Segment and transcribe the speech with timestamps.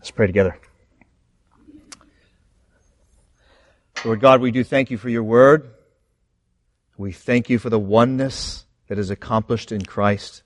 [0.00, 0.58] Let's pray together.
[4.02, 5.74] Lord God, we do thank you for your word.
[6.96, 10.42] We thank you for the oneness that is accomplished in Christ.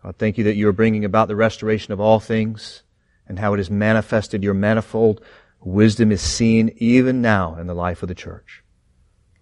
[0.00, 2.84] God, thank you that you are bringing about the restoration of all things
[3.26, 4.44] and how it is manifested.
[4.44, 5.20] Your manifold
[5.60, 8.62] wisdom is seen even now in the life of the church.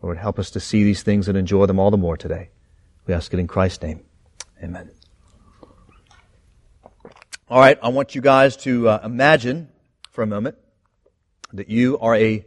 [0.01, 2.51] Lord, help us to see these things and enjoy them all the more today.
[3.07, 4.03] We ask it in Christ's name.
[4.63, 4.91] Amen.
[7.55, 9.69] All right, I want you guys to uh, imagine
[10.11, 10.57] for a moment
[11.53, 12.45] that you are a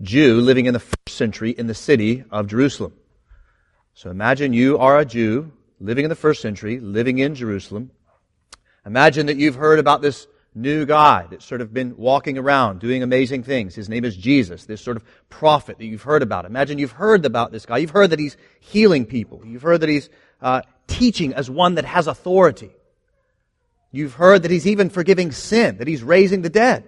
[0.00, 2.94] Jew living in the first century in the city of Jerusalem.
[3.92, 7.90] So imagine you are a Jew living in the first century, living in Jerusalem.
[8.86, 13.02] Imagine that you've heard about this new guy that's sort of been walking around doing
[13.02, 13.74] amazing things.
[13.74, 16.46] His name is Jesus, this sort of prophet that you've heard about.
[16.46, 17.76] Imagine you've heard about this guy.
[17.76, 19.42] You've heard that he's healing people.
[19.44, 20.08] You've heard that he's
[20.40, 22.70] uh, teaching as one that has authority.
[23.96, 26.86] You've heard that he's even forgiving sin, that he's raising the dead.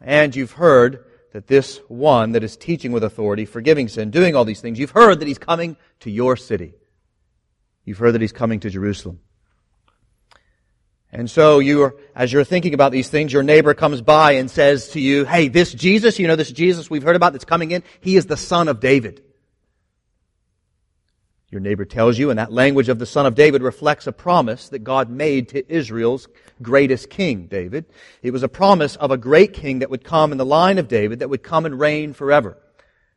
[0.00, 4.44] And you've heard that this one that is teaching with authority, forgiving sin, doing all
[4.44, 6.74] these things, you've heard that he's coming to your city.
[7.84, 9.20] You've heard that he's coming to Jerusalem.
[11.12, 14.50] And so you are, as you're thinking about these things, your neighbor comes by and
[14.50, 17.70] says to you, hey, this Jesus, you know this Jesus we've heard about that's coming
[17.70, 19.22] in, he is the son of David.
[21.50, 24.68] Your neighbor tells you, and that language of the son of David reflects a promise
[24.68, 26.28] that God made to Israel's
[26.62, 27.86] greatest king, David.
[28.22, 30.86] It was a promise of a great king that would come in the line of
[30.86, 32.56] David, that would come and reign forever.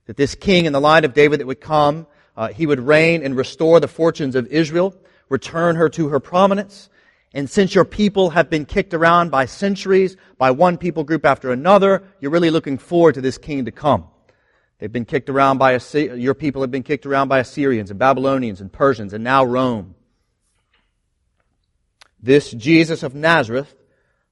[0.07, 3.23] That this king in the line of David that would come, uh, he would reign
[3.23, 4.95] and restore the fortunes of Israel,
[5.29, 6.89] return her to her prominence.
[7.35, 11.51] And since your people have been kicked around by centuries, by one people group after
[11.51, 14.07] another, you're really looking forward to this king to come.
[14.83, 18.59] They've been kicked around by, your people have been kicked around by Assyrians and Babylonians
[18.59, 19.95] and Persians and now Rome.
[22.21, 23.73] This Jesus of Nazareth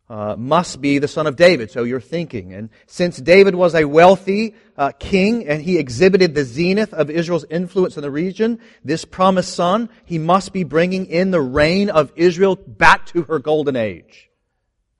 [0.09, 2.53] uh, must be the son of David, so you're thinking.
[2.53, 7.45] And since David was a wealthy uh, king and he exhibited the zenith of Israel's
[7.49, 12.11] influence in the region, this promised son, he must be bringing in the reign of
[12.17, 14.30] Israel back to her golden age.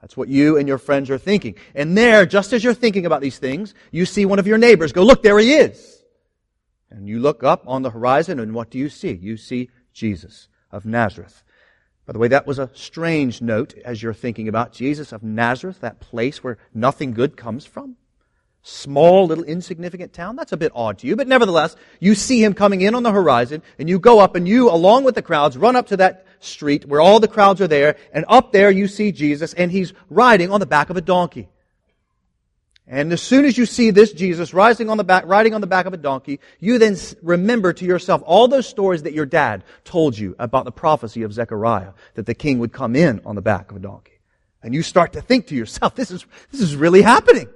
[0.02, 1.56] That's what you and your friends are thinking.
[1.76, 4.92] And there, just as you're thinking about these things, you see one of your neighbors
[4.92, 6.04] go, look, there he is.
[6.90, 9.14] And you look up on the horizon and what do you see?
[9.14, 11.44] You see Jesus of Nazareth.
[12.06, 15.82] By the way, that was a strange note as you're thinking about Jesus of Nazareth,
[15.82, 17.96] that place where nothing good comes from
[18.64, 20.36] small, little, insignificant town.
[20.36, 23.12] That's a bit odd to you, but nevertheless, you see him coming in on the
[23.12, 26.26] horizon, and you go up and you, along with the crowds, run up to that
[26.42, 29.94] street where all the crowds are there, and up there you see Jesus, and he's
[30.10, 31.50] riding on the back of a donkey.
[32.88, 35.68] And as soon as you see this Jesus rising on the back, riding on the
[35.68, 39.64] back of a donkey, you then remember to yourself all those stories that your dad
[39.86, 43.42] told you about the prophecy of Zechariah, that the king would come in on the
[43.42, 44.20] back of a donkey.
[44.62, 47.48] And you start to think to yourself, this is, this is really happening.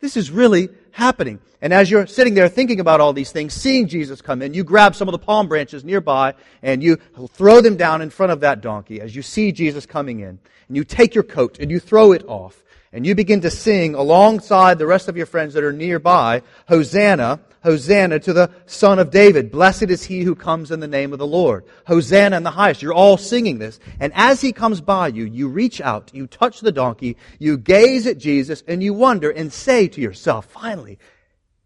[0.00, 1.38] This is really happening.
[1.62, 4.64] And as you're sitting there thinking about all these things, seeing Jesus come in, you
[4.64, 6.96] grab some of the palm branches nearby and you
[7.28, 10.38] throw them down in front of that donkey as you see Jesus coming in.
[10.68, 12.62] And you take your coat and you throw it off.
[12.92, 17.40] And you begin to sing alongside the rest of your friends that are nearby, Hosanna,
[17.62, 19.50] Hosanna to the Son of David.
[19.50, 21.64] Blessed is he who comes in the name of the Lord.
[21.86, 22.82] Hosanna in the highest.
[22.82, 23.78] You're all singing this.
[24.00, 28.06] And as he comes by you, you reach out, you touch the donkey, you gaze
[28.06, 30.98] at Jesus, and you wonder and say to yourself, finally,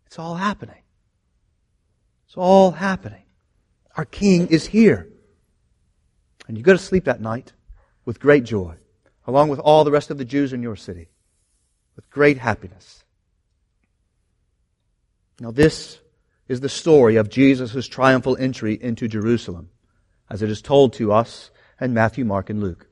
[0.06, 0.82] it's all happening.
[2.26, 3.22] It's all happening.
[3.96, 5.08] Our King is here.
[6.48, 7.52] And you go to sleep that night
[8.04, 8.74] with great joy,
[9.26, 11.08] along with all the rest of the Jews in your city,
[11.96, 13.04] with great happiness.
[15.40, 15.98] Now, this
[16.48, 19.70] is the story of Jesus' triumphal entry into Jerusalem,
[20.30, 22.86] as it is told to us in Matthew, Mark, and Luke.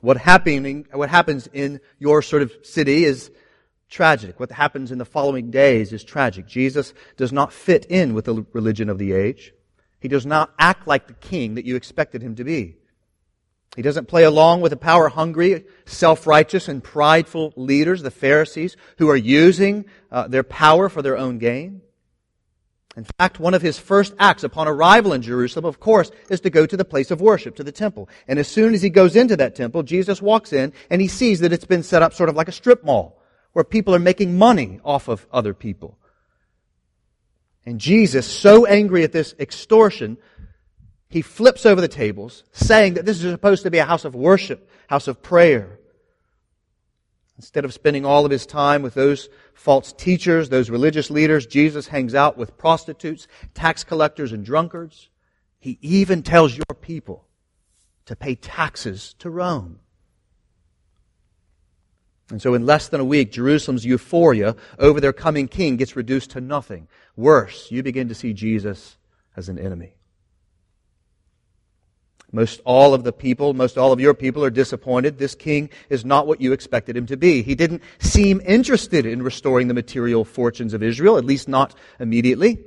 [0.00, 3.30] What, happening, what happens in your sort of city is
[3.90, 4.40] tragic.
[4.40, 6.46] What happens in the following days is tragic.
[6.46, 9.52] Jesus does not fit in with the religion of the age.
[10.00, 12.76] He does not act like the king that you expected him to be.
[13.76, 18.76] He doesn't play along with the power hungry, self righteous, and prideful leaders, the Pharisees,
[18.98, 21.82] who are using uh, their power for their own gain.
[22.96, 26.50] In fact, one of his first acts upon arrival in Jerusalem, of course, is to
[26.50, 28.08] go to the place of worship, to the temple.
[28.26, 31.38] And as soon as he goes into that temple, Jesus walks in and he sees
[31.40, 33.22] that it's been set up sort of like a strip mall,
[33.52, 35.96] where people are making money off of other people.
[37.64, 40.18] And Jesus, so angry at this extortion,
[41.10, 44.14] he flips over the tables, saying that this is supposed to be a house of
[44.14, 45.80] worship, house of prayer.
[47.36, 51.88] Instead of spending all of his time with those false teachers, those religious leaders, Jesus
[51.88, 55.08] hangs out with prostitutes, tax collectors, and drunkards.
[55.58, 57.26] He even tells your people
[58.06, 59.80] to pay taxes to Rome.
[62.30, 66.30] And so in less than a week, Jerusalem's euphoria over their coming king gets reduced
[66.30, 66.86] to nothing.
[67.16, 68.96] Worse, you begin to see Jesus
[69.36, 69.96] as an enemy.
[72.32, 75.18] Most all of the people, most all of your people are disappointed.
[75.18, 77.42] This king is not what you expected him to be.
[77.42, 82.58] He didn't seem interested in restoring the material fortunes of Israel, at least not immediately.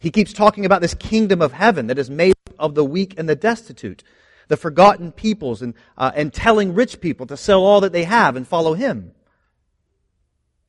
[0.00, 3.28] He keeps talking about this kingdom of heaven that is made of the weak and
[3.28, 4.02] the destitute,
[4.48, 8.34] the forgotten peoples, and, uh, and telling rich people to sell all that they have
[8.34, 9.12] and follow him.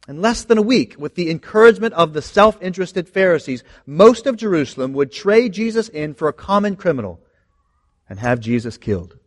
[0.07, 4.93] In less than a week, with the encouragement of the self-interested Pharisees, most of Jerusalem
[4.93, 7.19] would trade Jesus in for a common criminal
[8.09, 9.17] and have Jesus killed.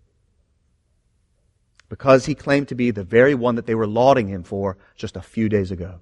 [1.89, 5.17] Because he claimed to be the very one that they were lauding him for just
[5.17, 6.01] a few days ago.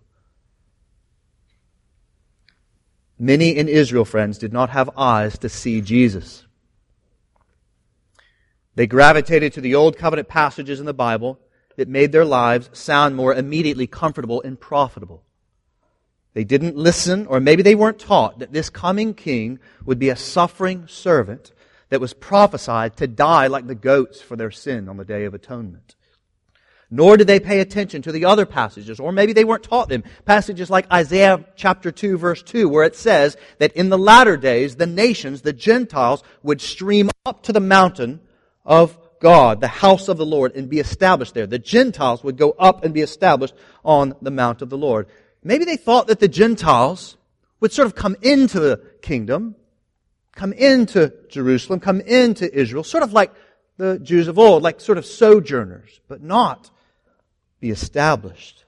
[3.18, 6.44] Many in Israel, friends, did not have eyes to see Jesus.
[8.74, 11.40] They gravitated to the Old Covenant passages in the Bible
[11.76, 15.22] that made their lives sound more immediately comfortable and profitable.
[16.34, 20.16] They didn't listen, or maybe they weren't taught, that this coming king would be a
[20.16, 21.52] suffering servant
[21.88, 25.34] that was prophesied to die like the goats for their sin on the Day of
[25.34, 25.94] Atonement.
[26.90, 30.04] Nor did they pay attention to the other passages, or maybe they weren't taught them.
[30.24, 34.76] Passages like Isaiah chapter 2 verse 2, where it says that in the latter days,
[34.76, 38.20] the nations, the Gentiles, would stream up to the mountain
[38.64, 41.46] of God, the house of the Lord, and be established there.
[41.46, 43.54] The Gentiles would go up and be established
[43.84, 45.08] on the mount of the Lord.
[45.42, 47.16] Maybe they thought that the Gentiles
[47.58, 49.56] would sort of come into the kingdom
[50.36, 53.32] come into Jerusalem, come into Israel, sort of like
[53.78, 56.70] the Jews of old, like sort of sojourners, but not
[57.58, 58.64] be established.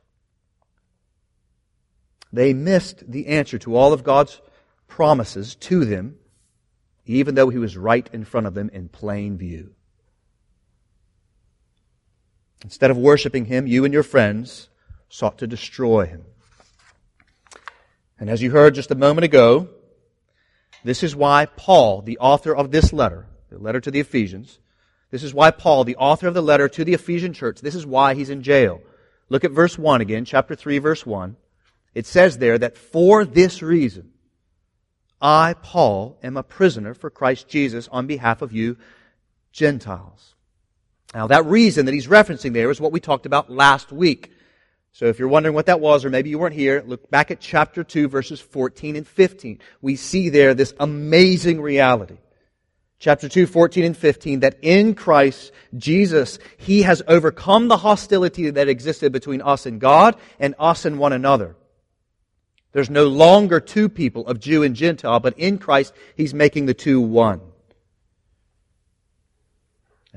[2.32, 4.40] They missed the answer to all of God's
[4.86, 6.16] promises to them,
[7.06, 9.74] even though he was right in front of them in plain view.
[12.64, 14.68] Instead of worshiping him, you and your friends
[15.08, 16.24] sought to destroy him.
[18.18, 19.68] And as you heard just a moment ago,
[20.84, 24.58] this is why Paul, the author of this letter, the letter to the Ephesians,
[25.10, 27.86] this is why Paul, the author of the letter to the Ephesian church, this is
[27.86, 28.80] why he's in jail.
[29.28, 31.36] Look at verse 1 again, chapter 3, verse 1.
[31.94, 34.12] It says there that for this reason,
[35.20, 38.76] I, Paul, am a prisoner for Christ Jesus on behalf of you,
[39.52, 40.34] Gentiles.
[41.14, 44.30] Now, that reason that he's referencing there is what we talked about last week.
[44.92, 47.40] So if you're wondering what that was, or maybe you weren't here, look back at
[47.40, 49.60] chapter 2, verses 14 and 15.
[49.80, 52.18] We see there this amazing reality.
[52.98, 58.68] Chapter 2, 14 and 15, that in Christ Jesus, He has overcome the hostility that
[58.68, 61.54] existed between us and God and us and one another.
[62.72, 66.74] There's no longer two people of Jew and Gentile, but in Christ, He's making the
[66.74, 67.40] two one.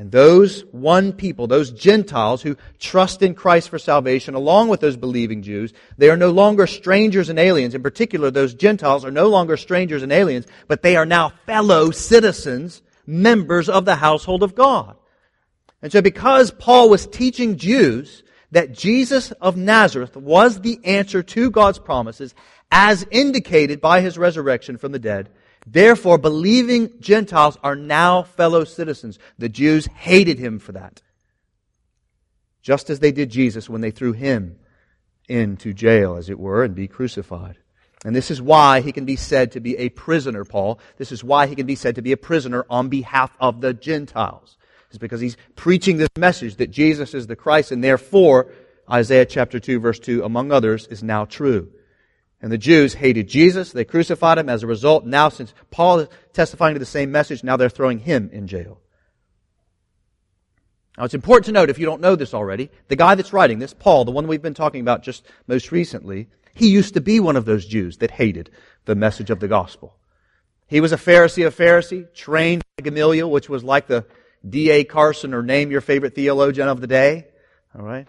[0.01, 4.97] And those one people, those Gentiles who trust in Christ for salvation, along with those
[4.97, 7.75] believing Jews, they are no longer strangers and aliens.
[7.75, 11.91] In particular, those Gentiles are no longer strangers and aliens, but they are now fellow
[11.91, 14.95] citizens, members of the household of God.
[15.83, 21.51] And so because Paul was teaching Jews that Jesus of Nazareth was the answer to
[21.51, 22.33] God's promises,
[22.71, 25.29] as indicated by his resurrection from the dead,
[25.65, 29.19] Therefore, believing Gentiles are now fellow citizens.
[29.37, 31.01] The Jews hated him for that.
[32.61, 34.57] Just as they did Jesus when they threw him
[35.27, 37.57] into jail, as it were, and be crucified.
[38.03, 40.79] And this is why he can be said to be a prisoner, Paul.
[40.97, 43.73] This is why he can be said to be a prisoner on behalf of the
[43.73, 44.57] Gentiles.
[44.89, 48.51] It's because he's preaching this message that Jesus is the Christ, and therefore,
[48.89, 51.71] Isaiah chapter 2, verse 2, among others, is now true.
[52.41, 53.71] And the Jews hated Jesus.
[53.71, 54.49] They crucified him.
[54.49, 57.99] As a result, now since Paul is testifying to the same message, now they're throwing
[57.99, 58.79] him in jail.
[60.97, 63.59] Now it's important to note, if you don't know this already, the guy that's writing
[63.59, 67.19] this, Paul, the one we've been talking about just most recently, he used to be
[67.19, 68.49] one of those Jews that hated
[68.85, 69.95] the message of the gospel.
[70.67, 74.05] He was a Pharisee of Pharisee, trained by Gamaliel, which was like the
[74.47, 74.83] D.A.
[74.83, 77.27] Carson or name your favorite theologian of the day.
[77.75, 78.07] Alright?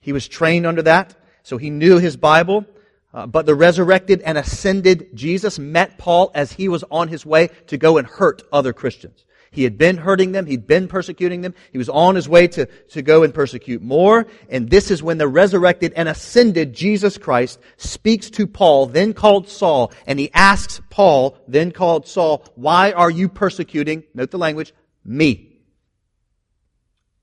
[0.00, 2.66] He was trained under that, so he knew his Bible.
[3.14, 7.48] Uh, but the resurrected and ascended Jesus met Paul as he was on his way
[7.68, 9.24] to go and hurt other Christians.
[9.52, 10.46] He had been hurting them.
[10.46, 11.54] He'd been persecuting them.
[11.70, 14.26] He was on his way to, to go and persecute more.
[14.48, 19.48] And this is when the resurrected and ascended Jesus Christ speaks to Paul, then called
[19.48, 24.74] Saul, and he asks Paul, then called Saul, why are you persecuting, note the language,
[25.04, 25.60] me?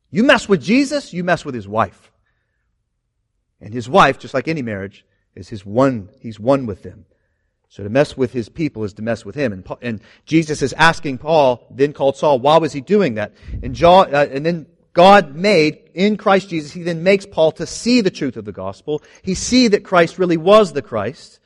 [0.09, 2.13] You mess with Jesus, you mess with his wife.
[3.59, 7.05] And his wife, just like any marriage, is his one, he's one with them.
[7.69, 9.53] So to mess with his people is to mess with him.
[9.53, 13.33] And, Paul, and Jesus is asking Paul, then called Saul, why was he doing that?
[13.63, 18.01] And, uh, and then God made in Christ Jesus, he then makes Paul to see
[18.01, 19.01] the truth of the gospel.
[19.21, 21.39] He see that Christ really was the Christ.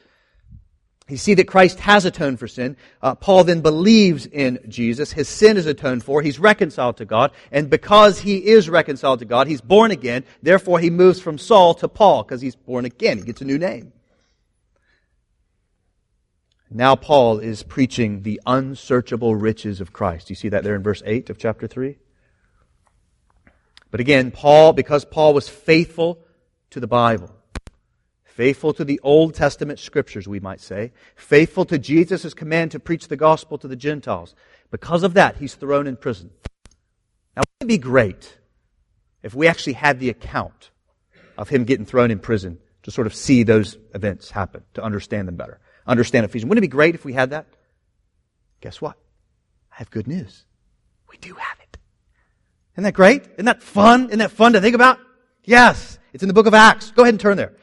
[1.08, 2.78] He see that Christ has atoned for sin.
[3.00, 5.12] Uh, Paul then believes in Jesus.
[5.12, 6.24] His sin is atoned for.
[6.24, 7.32] He's reconciled to God.
[7.52, 10.24] And because he is reconciled to God, he's born again.
[10.42, 13.20] Therefore, he moves from Saul to Paul because he's born again.
[13.20, 13.94] He gets a new name.
[16.72, 20.32] Now Paul is preaching the unsearchable riches of Christ.
[20.32, 21.98] You see that there in verse 8 of chapter 3?
[23.92, 26.20] But again, Paul, because Paul was faithful
[26.72, 27.30] to the Bible,
[28.36, 33.08] faithful to the Old Testament scriptures, we might say, faithful to Jesus' command to preach
[33.08, 34.36] the gospel to the Gentiles,
[34.72, 36.32] because of that, he's thrown in prison.
[37.38, 38.38] Now, wouldn't it be great
[39.24, 40.72] if we actually had the account
[41.38, 45.30] of him getting thrown in prison to sort of see those events happen, to understand
[45.30, 46.50] them better, understand Ephesians?
[46.50, 47.48] Wouldn't it be great if we had that?
[48.60, 48.98] Guess what?
[49.72, 50.44] I have good news.
[51.10, 51.78] We do have it.
[52.74, 53.24] Isn't that great?
[53.36, 54.08] Isn't that fun?
[54.08, 55.00] Isn't that fun to think about?
[55.46, 56.00] Yes.
[56.12, 56.92] It's in the book of Acts.
[56.92, 57.54] Go ahead and turn there.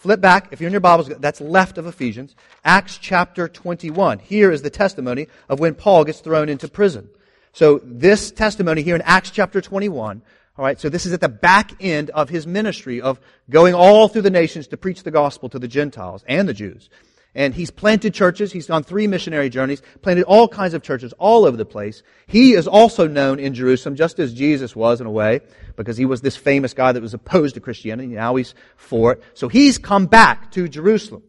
[0.00, 0.48] Flip back.
[0.50, 2.34] If you're in your Bibles, that's left of Ephesians.
[2.64, 4.18] Acts chapter 21.
[4.18, 7.10] Here is the testimony of when Paul gets thrown into prison.
[7.52, 10.22] So this testimony here in Acts chapter 21,
[10.56, 14.08] all right, so this is at the back end of his ministry of going all
[14.08, 16.88] through the nations to preach the gospel to the Gentiles and the Jews.
[17.34, 18.52] And he's planted churches.
[18.52, 22.02] He's on three missionary journeys, planted all kinds of churches all over the place.
[22.26, 25.40] He is also known in Jerusalem, just as Jesus was in a way,
[25.76, 28.08] because he was this famous guy that was opposed to Christianity.
[28.08, 29.22] Now he's for it.
[29.34, 31.22] So he's come back to Jerusalem.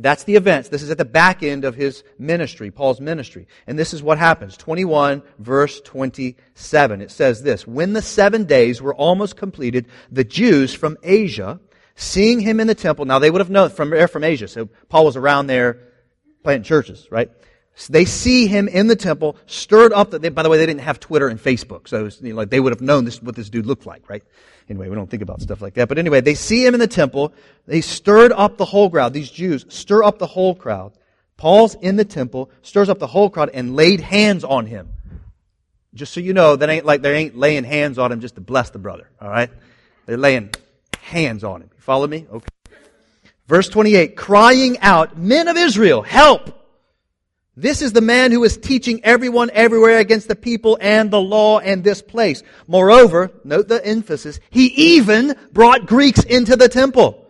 [0.00, 0.68] That's the events.
[0.68, 3.48] This is at the back end of his ministry, Paul's ministry.
[3.66, 4.56] And this is what happens.
[4.56, 7.00] 21 verse 27.
[7.00, 11.58] It says this, When the seven days were almost completed, the Jews from Asia,
[11.98, 13.04] seeing him in the temple.
[13.04, 15.80] Now they would have known from, from Asia, so Paul was around there
[16.42, 17.30] planting churches, right?
[17.74, 20.10] So they see him in the temple, stirred up.
[20.12, 22.36] That they, by the way, they didn't have Twitter and Facebook, so was, you know,
[22.36, 24.22] like they would have known this what this dude looked like, right?
[24.68, 25.88] Anyway, we don't think about stuff like that.
[25.88, 27.32] But anyway, they see him in the temple.
[27.66, 29.12] They stirred up the whole crowd.
[29.12, 30.92] These Jews stir up the whole crowd.
[31.36, 34.92] Paul's in the temple, stirs up the whole crowd, and laid hands on him.
[35.94, 38.40] Just so you know, that ain't like they ain't laying hands on him just to
[38.40, 39.08] bless the brother.
[39.20, 39.50] All right,
[40.06, 40.50] they're laying
[41.08, 41.70] hands on him.
[41.74, 42.26] You follow me?
[42.30, 42.46] Okay.
[43.46, 46.54] Verse 28, crying out, Men of Israel, help!
[47.56, 51.58] This is the man who is teaching everyone everywhere against the people and the law
[51.58, 52.44] and this place.
[52.68, 57.27] Moreover, note the emphasis, he even brought Greeks into the temple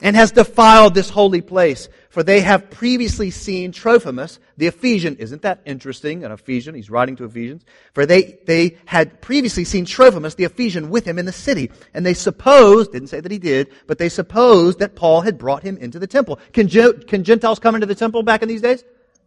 [0.00, 1.88] and has defiled this holy place.
[2.10, 5.16] For they have previously seen Trophimus, the Ephesian.
[5.16, 6.24] Isn't that interesting?
[6.24, 6.74] An Ephesian.
[6.74, 7.64] He's writing to Ephesians.
[7.92, 11.70] For they, they had previously seen Trophimus, the Ephesian, with him in the city.
[11.94, 15.62] And they supposed, didn't say that he did, but they supposed that Paul had brought
[15.62, 16.38] him into the temple.
[16.52, 18.84] Can, can Gentiles come into the temple back in these days?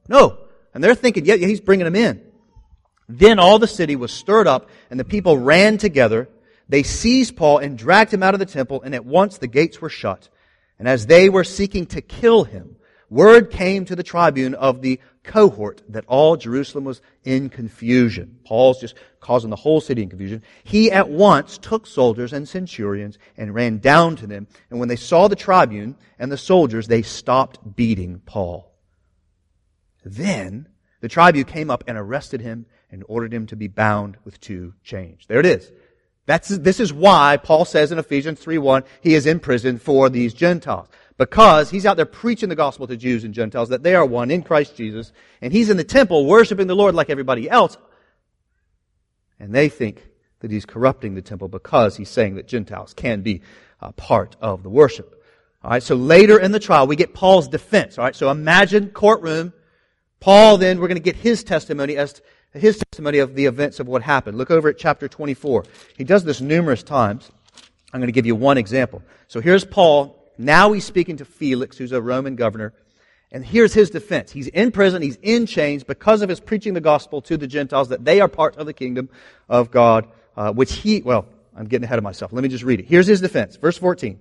[0.08, 0.38] No.
[0.74, 2.22] And they're thinking, yeah, yeah, he's bringing them in.
[3.10, 6.30] Then all the city was stirred up and the people ran together.
[6.70, 9.82] They seized Paul and dragged him out of the temple and at once the gates
[9.82, 10.30] were shut
[10.82, 12.76] and as they were seeking to kill him,
[13.08, 18.40] word came to the tribune of the cohort that all Jerusalem was in confusion.
[18.46, 20.42] Paul's just causing the whole city in confusion.
[20.64, 24.48] He at once took soldiers and centurions and ran down to them.
[24.72, 28.74] And when they saw the tribune and the soldiers, they stopped beating Paul.
[30.04, 30.68] Then
[31.00, 34.74] the tribune came up and arrested him and ordered him to be bound with two
[34.84, 35.26] chains.
[35.28, 35.72] There it is.
[36.26, 40.34] That's, this is why Paul says in Ephesians 3.1 he is in prison for these
[40.34, 40.88] Gentiles.
[41.18, 44.32] Because he's out there preaching the gospel to Jews and Gentiles that they are one
[44.32, 45.12] in Christ Jesus.
[45.42, 47.78] And he's in the temple worshiping the Lord like everybody else.
[49.40, 50.04] And they think
[50.40, 53.42] that he's corrupting the temple because he's saying that Gentiles can be
[53.80, 55.24] a part of the worship.
[55.64, 57.98] Alright, so later in the trial we get Paul's defense.
[57.98, 59.54] Alright, so imagine courtroom.
[60.20, 62.22] Paul then, we're going to get his testimony as
[62.54, 64.38] his testimony of the events of what happened.
[64.38, 65.66] Look over at chapter 24.
[65.98, 67.32] He does this numerous times.
[67.94, 69.02] I'm going to give you one example.
[69.28, 70.18] So here's Paul.
[70.38, 72.74] Now he's speaking to Felix, who's a Roman governor.
[73.32, 74.32] And here's his defense.
[74.32, 77.90] He's in prison, he's in chains because of his preaching the gospel to the Gentiles
[77.90, 79.10] that they are part of the kingdom
[79.48, 82.34] of God, uh, which he, well, I'm getting ahead of myself.
[82.34, 82.88] Let me just read it.
[82.88, 83.56] Here's his defense.
[83.56, 84.20] Verse 14.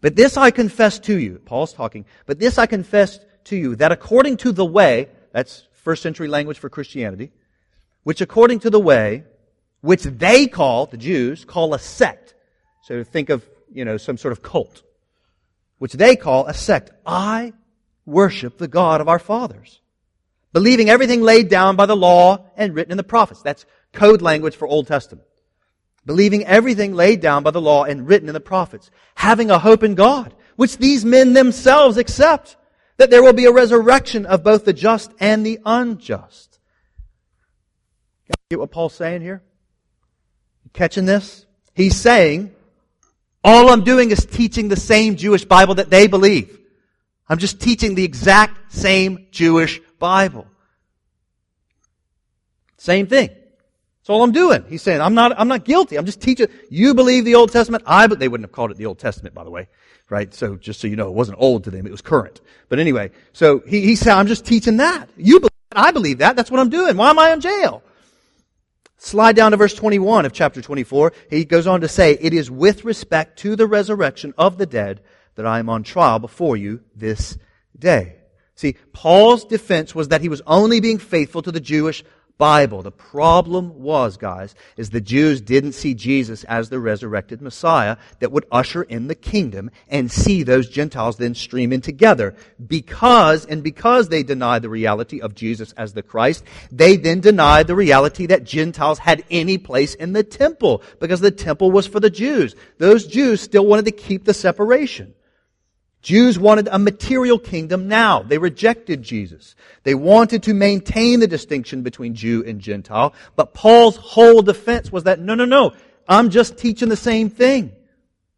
[0.00, 3.92] But this I confess to you, Paul's talking, but this I confess to you, that
[3.92, 7.32] according to the way, that's first century language for Christianity,
[8.02, 9.24] which according to the way,
[9.80, 12.34] which they call, the Jews, call a sect.
[12.82, 14.82] So think of, you know, some sort of cult,
[15.78, 16.90] which they call a sect.
[17.06, 17.52] I
[18.04, 19.80] worship the God of our fathers,
[20.52, 23.42] believing everything laid down by the law and written in the prophets.
[23.42, 25.26] That's code language for Old Testament.
[26.06, 29.82] Believing everything laid down by the law and written in the prophets, having a hope
[29.82, 32.56] in God, which these men themselves accept
[32.98, 36.58] that there will be a resurrection of both the just and the unjust.
[38.50, 39.42] Get what Paul's saying here?
[40.72, 41.46] Catching this?
[41.74, 42.54] He's saying,
[43.44, 46.58] all I'm doing is teaching the same Jewish Bible that they believe.
[47.28, 50.46] I'm just teaching the exact same Jewish Bible.
[52.78, 53.28] Same thing.
[53.28, 54.64] That's all I'm doing.
[54.68, 55.96] He's saying, I'm not, I'm not guilty.
[55.96, 56.48] I'm just teaching.
[56.70, 57.84] You believe the Old Testament.
[57.86, 59.68] I, but they wouldn't have called it the Old Testament, by the way.
[60.10, 60.32] Right?
[60.32, 61.86] So just so you know, it wasn't old to them.
[61.86, 62.40] It was current.
[62.68, 65.08] But anyway, so he, he said, I'm just teaching that.
[65.16, 65.78] You believe that.
[65.78, 66.36] I believe that.
[66.36, 66.96] That's what I'm doing.
[66.96, 67.82] Why am I in jail?
[68.96, 71.12] Slide down to verse 21 of chapter 24.
[71.30, 75.02] He goes on to say, It is with respect to the resurrection of the dead
[75.36, 77.38] that I am on trial before you this
[77.78, 78.16] day.
[78.56, 82.02] See, Paul's defense was that he was only being faithful to the Jewish
[82.38, 82.82] Bible.
[82.82, 88.30] The problem was, guys, is the Jews didn't see Jesus as the resurrected Messiah that
[88.30, 92.36] would usher in the kingdom and see those Gentiles then stream in together.
[92.64, 97.66] Because, and because they denied the reality of Jesus as the Christ, they then denied
[97.66, 101.98] the reality that Gentiles had any place in the temple because the temple was for
[101.98, 102.54] the Jews.
[102.78, 105.14] Those Jews still wanted to keep the separation.
[106.00, 108.22] Jews wanted a material kingdom now.
[108.22, 109.56] They rejected Jesus.
[109.82, 115.04] They wanted to maintain the distinction between Jew and Gentile, but Paul's whole defense was
[115.04, 115.72] that no, no, no,
[116.08, 117.72] I'm just teaching the same thing.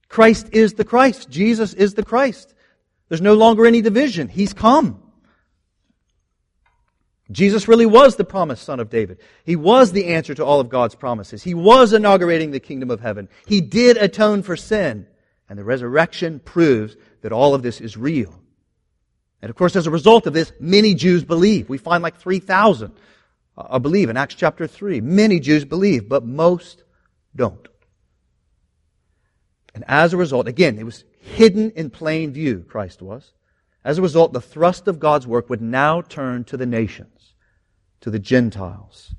[0.08, 1.30] Christ is the Christ.
[1.30, 2.54] Jesus is the Christ.
[3.08, 4.28] There's no longer any division.
[4.28, 5.02] He's come.
[7.30, 9.20] Jesus really was the promised son of David.
[9.44, 11.44] He was the answer to all of God's promises.
[11.44, 13.28] He was inaugurating the kingdom of heaven.
[13.46, 15.06] He did atone for sin.
[15.48, 18.34] And the resurrection proves that all of this is real.
[19.42, 21.68] And of course, as a result of this, many Jews believe.
[21.68, 22.92] We find like 3,000
[23.56, 25.00] uh, believe in Acts chapter 3.
[25.00, 26.84] Many Jews believe, but most
[27.34, 27.68] don't.
[29.74, 33.32] And as a result, again, it was hidden in plain view, Christ was.
[33.84, 37.34] As a result, the thrust of God's work would now turn to the nations,
[38.00, 39.14] to the Gentiles,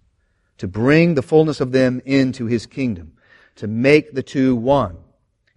[0.58, 3.13] to bring the fullness of them into his kingdom,
[3.55, 4.98] to make the two one.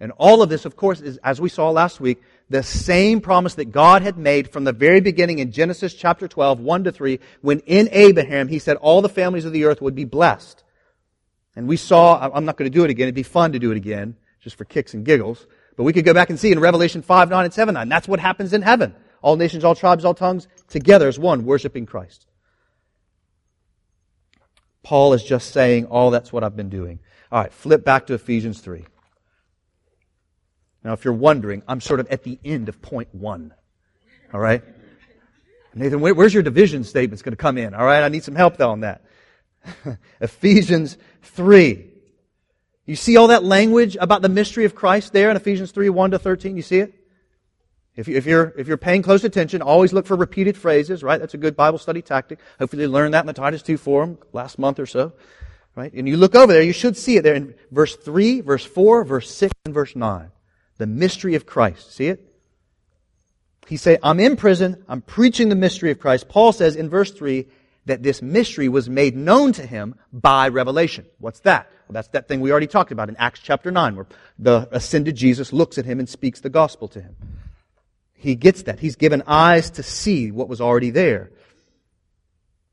[0.01, 3.55] And all of this, of course, is, as we saw last week, the same promise
[3.55, 7.19] that God had made from the very beginning in Genesis chapter 12, 1 to 3,
[7.41, 10.63] when in Abraham he said all the families of the earth would be blessed.
[11.57, 13.71] And we saw, I'm not going to do it again, it'd be fun to do
[13.71, 15.47] it again, just for kicks and giggles.
[15.77, 17.89] But we could go back and see in Revelation 5, 9, and 7, 9.
[17.89, 18.95] That's what happens in heaven.
[19.23, 22.27] All nations, all tribes, all tongues, together as one, worshiping Christ.
[24.83, 27.01] Paul is just saying, all oh, that's what I've been doing.
[27.33, 28.85] All right, flip back to Ephesians 3.
[30.85, 33.55] Now, if you're wondering, I'm sort of at the end of point one.
[34.33, 34.63] All right?
[35.75, 37.75] Nathan, where's your division statements going to come in?
[37.75, 39.03] All right, I need some help though on that.
[40.21, 41.91] Ephesians 3.
[42.87, 46.11] You see all that language about the mystery of Christ there in Ephesians 3, 1
[46.13, 46.57] to 13?
[46.57, 46.95] You see it?
[47.97, 51.19] If, you, if, you're, if you're paying close attention, always look for repeated phrases, right?
[51.19, 52.41] That's a good Bible study tactic.
[52.59, 55.13] Hopefully you learned that in the Titus 2 forum last month or so,
[55.77, 55.93] right?
[55.93, 59.05] And you look over there, you should see it there in verse 3, verse 4,
[59.05, 60.31] verse 6, and verse 9.
[60.79, 61.93] The mystery of Christ.
[61.93, 62.35] See it?
[63.67, 64.85] He say, I'm in prison.
[64.89, 66.29] I'm preaching the mystery of Christ.
[66.29, 67.47] Paul says in verse 3
[67.87, 71.07] that this mystery was made known to him by revelation.
[71.19, 71.71] What's that?
[71.89, 74.07] Well, that's that thing we already talked about in Acts chapter 9 where
[74.39, 77.17] the ascended Jesus looks at him and speaks the gospel to him.
[78.15, 78.81] He gets that.
[78.81, 81.31] He's given eyes to see what was already there.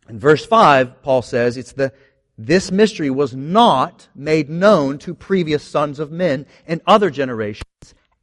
[0.07, 1.93] In verse 5, Paul says it's the
[2.37, 7.70] this mystery was not made known to previous sons of men in other generations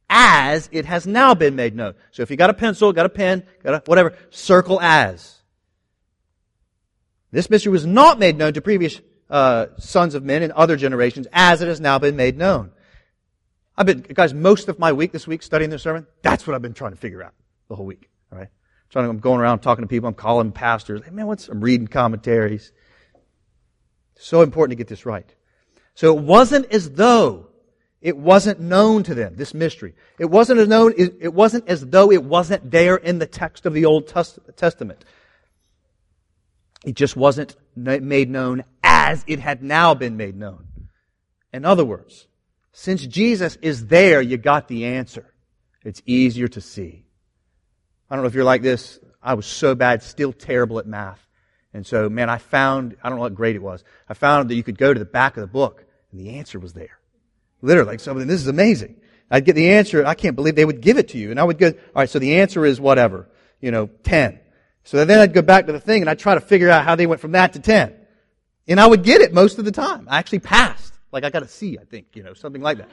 [0.09, 1.93] as it has now been made known.
[2.11, 5.35] So if you got a pencil, got a pen, got a whatever, circle as.
[7.31, 11.27] This mystery was not made known to previous uh, sons of men in other generations
[11.31, 12.71] as it has now been made known.
[13.77, 16.61] I've been, guys, most of my week this week studying this sermon, that's what I've
[16.61, 17.33] been trying to figure out
[17.69, 18.09] the whole week.
[18.31, 18.49] All right?
[18.89, 21.01] Trying to, I'm going around talking to people, I'm calling pastors.
[21.05, 22.71] Hey, man, what's, I'm reading commentaries.
[24.17, 25.33] So important to get this right.
[25.93, 27.48] So it wasn't as though
[28.01, 29.93] it wasn't known to them, this mystery.
[30.17, 33.73] It wasn't as known, it wasn't as though it wasn't there in the text of
[33.73, 35.03] the Old Testament.
[36.85, 40.65] It just wasn't made known as it had now been made known.
[41.51, 42.27] In other words,
[42.71, 45.33] since Jesus is there, you got the answer.
[45.83, 47.03] It's easier to see.
[48.09, 48.99] I don't know if you're like this.
[49.21, 51.25] I was so bad, still terrible at math.
[51.73, 54.55] And so, man, I found, I don't know what grade it was, I found that
[54.55, 56.98] you could go to the back of the book and the answer was there.
[57.61, 58.95] Literally, like something, this is amazing.
[59.31, 61.31] I'd get the answer, I can't believe they would give it to you.
[61.31, 63.27] And I would go, alright, so the answer is whatever,
[63.61, 64.39] you know, 10.
[64.83, 66.95] So then I'd go back to the thing and I'd try to figure out how
[66.95, 67.93] they went from that to 10.
[68.67, 70.07] And I would get it most of the time.
[70.09, 70.93] I actually passed.
[71.11, 72.89] Like I got a C, I think, you know, something like that.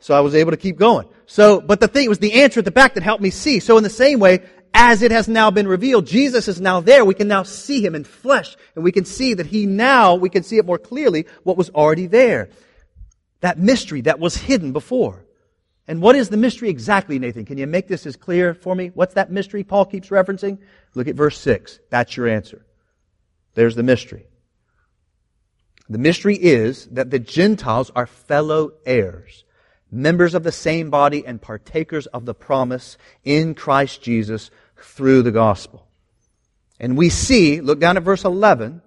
[0.00, 1.06] So I was able to keep going.
[1.26, 3.60] So, but the thing, was the answer at the back that helped me see.
[3.60, 7.04] So in the same way, as it has now been revealed, Jesus is now there.
[7.04, 10.30] We can now see him in flesh, and we can see that he now, we
[10.30, 12.50] can see it more clearly, what was already there.
[13.40, 15.24] That mystery that was hidden before.
[15.88, 17.44] And what is the mystery exactly, Nathan?
[17.44, 18.92] Can you make this as clear for me?
[18.94, 20.58] What's that mystery Paul keeps referencing?
[20.94, 21.80] Look at verse 6.
[21.90, 22.64] That's your answer.
[23.54, 24.26] There's the mystery.
[25.88, 29.44] The mystery is that the Gentiles are fellow heirs,
[29.90, 35.32] members of the same body and partakers of the promise in Christ Jesus through the
[35.32, 35.88] gospel.
[36.78, 38.82] And we see, look down at verse 11,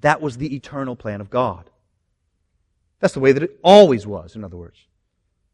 [0.00, 1.68] that was the eternal plan of God.
[3.00, 4.78] That's the way that it always was, in other words.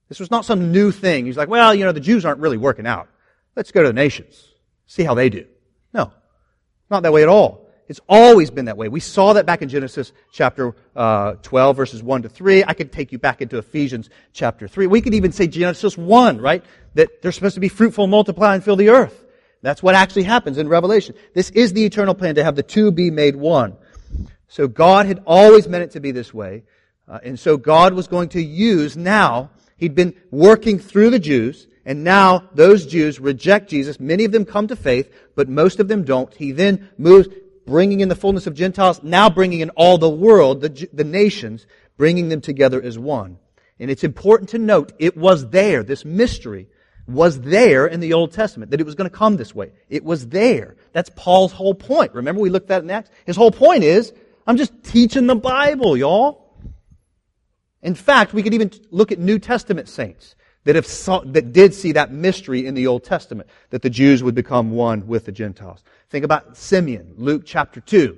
[0.08, 1.26] This was not some new thing.
[1.26, 3.08] He's like, well, you know, the Jews aren't really working out.
[3.56, 4.48] Let's go to the nations.
[4.86, 5.46] See how they do.
[5.92, 6.12] No.
[6.90, 7.64] Not that way at all.
[7.86, 8.88] It's always been that way.
[8.88, 12.64] We saw that back in Genesis chapter uh, 12, verses 1 to 3.
[12.66, 14.86] I could take you back into Ephesians chapter 3.
[14.86, 16.64] We could even say Genesis 1, right?
[16.94, 19.24] That they're supposed to be fruitful, multiply, and fill the earth.
[19.60, 21.14] That's what actually happens in Revelation.
[21.34, 23.76] This is the eternal plan to have the two be made one.
[24.48, 26.64] So God had always meant it to be this way.
[27.08, 31.66] Uh, and so God was going to use now, He'd been working through the Jews,
[31.84, 34.00] and now those Jews reject Jesus.
[34.00, 36.32] Many of them come to faith, but most of them don't.
[36.32, 37.28] He then moves,
[37.66, 41.66] bringing in the fullness of Gentiles, now bringing in all the world, the, the nations,
[41.96, 43.38] bringing them together as one.
[43.78, 46.68] And it's important to note, it was there, this mystery
[47.06, 49.72] was there in the Old Testament, that it was going to come this way.
[49.90, 50.76] It was there.
[50.92, 52.14] That's Paul's whole point.
[52.14, 53.10] Remember we looked at it in Acts?
[53.26, 54.12] His whole point is,
[54.46, 56.43] I'm just teaching the Bible, y'all.
[57.84, 61.74] In fact, we could even look at New Testament saints that, have saw, that did
[61.74, 65.32] see that mystery in the Old Testament, that the Jews would become one with the
[65.32, 65.84] Gentiles.
[66.08, 68.16] Think about Simeon, Luke chapter 2.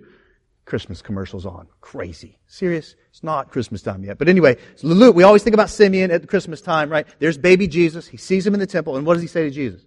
[0.67, 1.67] Christmas commercials on.
[1.81, 2.39] Crazy.
[2.47, 2.95] Serious?
[3.11, 4.19] It's not Christmas time yet.
[4.19, 7.07] But anyway, Luke, we always think about Simeon at Christmas time, right?
[7.19, 8.07] There's baby Jesus.
[8.07, 9.85] He sees him in the temple, and what does he say to Jesus?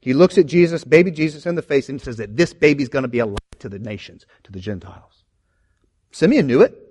[0.00, 3.02] He looks at Jesus, baby Jesus in the face, and says that this baby's going
[3.02, 5.24] to be a light to the nations, to the Gentiles.
[6.10, 6.87] Simeon knew it.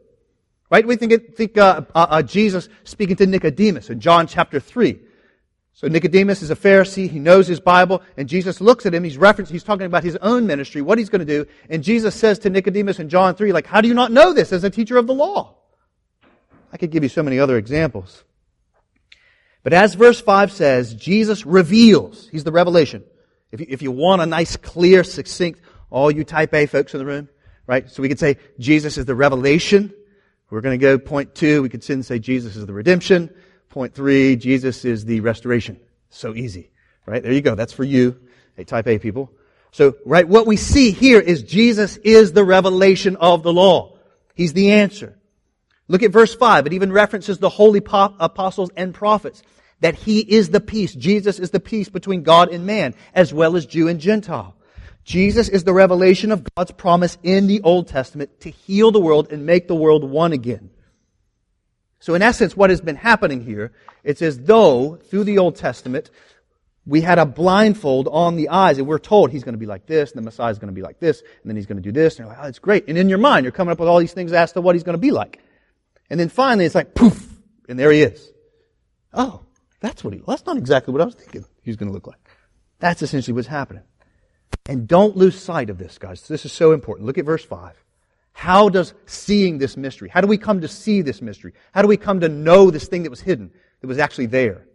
[0.70, 0.86] Right?
[0.86, 5.00] We think, think uh, uh, uh, Jesus speaking to Nicodemus in John chapter 3.
[5.74, 7.10] So Nicodemus is a Pharisee.
[7.10, 8.02] He knows his Bible.
[8.18, 9.04] And Jesus looks at him.
[9.04, 11.46] He's referencing, he's talking about his own ministry, what he's going to do.
[11.70, 14.52] And Jesus says to Nicodemus in John 3, like, how do you not know this
[14.52, 15.56] as a teacher of the law?
[16.74, 18.24] I could give you so many other examples.
[19.64, 22.28] But as verse 5 says, Jesus reveals.
[22.30, 23.04] He's the revelation.
[23.52, 27.00] If you, if you want a nice, clear, succinct, all you type A folks in
[27.00, 27.30] the room,
[27.66, 27.90] right?
[27.90, 29.94] So we could say Jesus is the revelation.
[30.50, 31.62] We're going to go point two.
[31.62, 33.34] We could then say Jesus is the redemption.
[33.70, 35.80] Point three, Jesus is the restoration.
[36.10, 36.72] So easy,
[37.06, 37.22] right?
[37.22, 37.56] There you go.
[37.56, 38.20] That's for you,
[38.56, 39.32] hey, type A people.
[39.72, 43.98] So, right, what we see here is Jesus is the revelation of the law.
[44.34, 45.18] He's the answer.
[45.88, 46.68] Look at verse 5.
[46.68, 49.44] It even references the holy apostles and prophets.
[49.82, 50.96] That he is the peace.
[50.96, 54.56] Jesus is the peace between God and man, as well as Jew and Gentile.
[55.08, 59.32] Jesus is the revelation of God's promise in the Old Testament to heal the world
[59.32, 60.70] and make the world one again.
[62.02, 63.72] So in essence, what has been happening here,
[64.04, 66.12] it's as though through the Old Testament,
[66.86, 69.86] we had a blindfold on the eyes and we're told he's going to be like
[69.86, 71.82] this and the Messiah is going to be like this and then he's going to
[71.82, 72.16] do this.
[72.16, 72.90] And you're like, oh, that's great.
[72.90, 74.84] And in your mind, you're coming up with all these things as to what he's
[74.84, 75.40] going to be like.
[76.10, 77.26] And then finally, it's like poof,
[77.70, 78.30] and there he is.
[79.14, 79.46] Oh,
[79.80, 82.20] that's what he, that's not exactly what I was thinking he's going to look like.
[82.80, 83.84] That's essentially what's happening.
[84.68, 86.28] And don't lose sight of this, guys.
[86.28, 87.08] This is so important.
[87.08, 87.84] Look at verse 5.
[88.34, 91.54] How does seeing this mystery, how do we come to see this mystery?
[91.72, 93.52] How do we come to know this thing that was hidden,
[93.82, 94.68] that was actually there?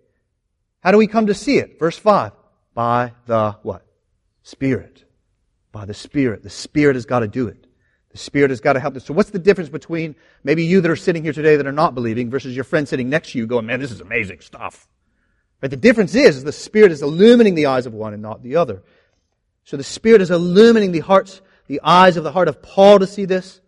[0.80, 1.78] How do we come to see it?
[1.78, 2.32] Verse 5.
[2.74, 3.86] By the what?
[4.42, 5.04] Spirit.
[5.70, 6.42] By the Spirit.
[6.42, 7.66] The Spirit has got to do it.
[8.10, 9.04] The Spirit has got to help us.
[9.04, 11.94] So what's the difference between maybe you that are sitting here today that are not
[11.94, 14.88] believing versus your friend sitting next to you going, man, this is amazing stuff.
[15.60, 18.42] But the difference is, is the Spirit is illumining the eyes of one and not
[18.42, 18.82] the other.
[19.64, 23.06] So the Spirit is illumining the hearts, the eyes of the heart of Paul to
[23.06, 23.60] see this.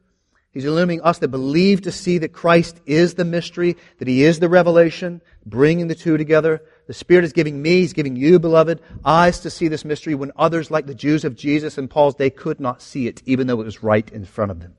[0.53, 4.39] He's illumining us that believe to see that Christ is the mystery, that He is
[4.39, 6.63] the revelation, bringing the two together.
[6.87, 10.31] The Spirit is giving me, He's giving you, beloved, eyes to see this mystery when
[10.37, 13.61] others, like the Jews of Jesus and Paul's day, could not see it, even though
[13.61, 14.77] it was right in front of them.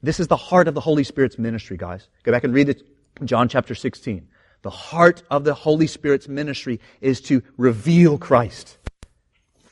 [0.00, 2.08] This is the heart of the Holy Spirit's ministry, guys.
[2.22, 2.82] Go back and read it,
[3.24, 4.28] John chapter 16.
[4.62, 8.77] The heart of the Holy Spirit's ministry is to reveal Christ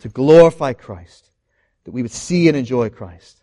[0.06, 1.30] to glorify Christ,
[1.84, 3.42] that we would see and enjoy Christ.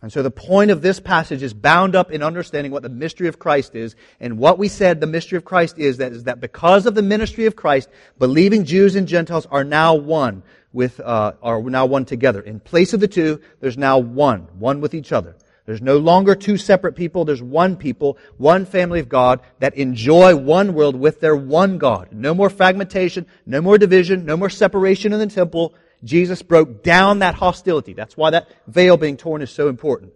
[0.00, 3.26] And so the point of this passage is bound up in understanding what the mystery
[3.26, 3.96] of Christ is.
[4.20, 7.02] And what we said the mystery of Christ is that is that because of the
[7.02, 12.04] ministry of Christ, believing Jews and Gentiles are now one with, uh, are now one
[12.04, 12.40] together.
[12.40, 15.36] In place of the two, there's now one, one with each other.
[15.68, 17.26] There's no longer two separate people.
[17.26, 22.08] There's one people, one family of God that enjoy one world with their one God.
[22.10, 25.74] No more fragmentation, no more division, no more separation in the temple.
[26.02, 27.92] Jesus broke down that hostility.
[27.92, 30.14] That's why that veil being torn is so important.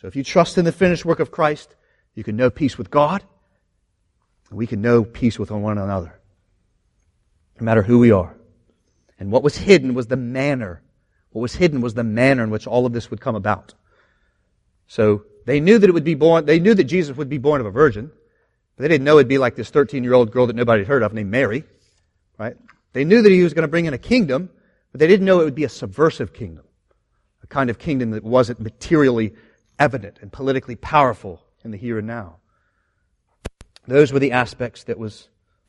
[0.00, 1.72] So if you trust in the finished work of Christ,
[2.16, 3.22] you can know peace with God.
[4.50, 6.18] And we can know peace with one another.
[7.60, 8.34] No matter who we are.
[9.20, 10.82] And what was hidden was the manner
[11.36, 13.74] what was hidden was the manner in which all of this would come about.
[14.86, 17.60] So they knew that it would be born, they knew that Jesus would be born
[17.60, 18.10] of a virgin,
[18.74, 20.88] but they didn't know it'd be like this 13 year old girl that nobody had
[20.88, 21.64] heard of named Mary,
[22.38, 22.56] right?
[22.94, 24.48] They knew that he was going to bring in a kingdom,
[24.92, 26.64] but they didn't know it would be a subversive kingdom.
[27.42, 29.34] A kind of kingdom that wasn't materially
[29.78, 32.36] evident and politically powerful in the here and now.
[33.86, 35.28] Those were the aspects that was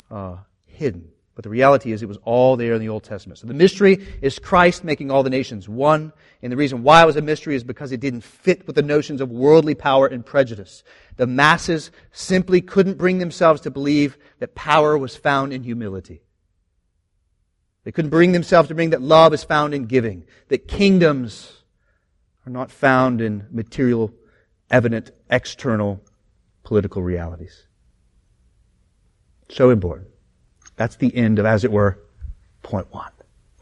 [0.10, 1.10] uh, hidden.
[1.38, 3.38] But the reality is it was all there in the Old Testament.
[3.38, 6.12] So the mystery is Christ making all the nations one.
[6.41, 8.82] And the reason why it was a mystery is because it didn't fit with the
[8.82, 10.84] notions of worldly power and prejudice.
[11.17, 16.23] The masses simply couldn't bring themselves to believe that power was found in humility.
[17.84, 21.54] They couldn't bring themselves to bring that love is found in giving, that kingdoms
[22.47, 24.12] are not found in material,
[24.71, 26.02] evident, external
[26.63, 27.67] political realities.
[29.50, 30.08] So important.
[30.77, 31.99] That's the end of, as it were,
[32.63, 33.11] point one.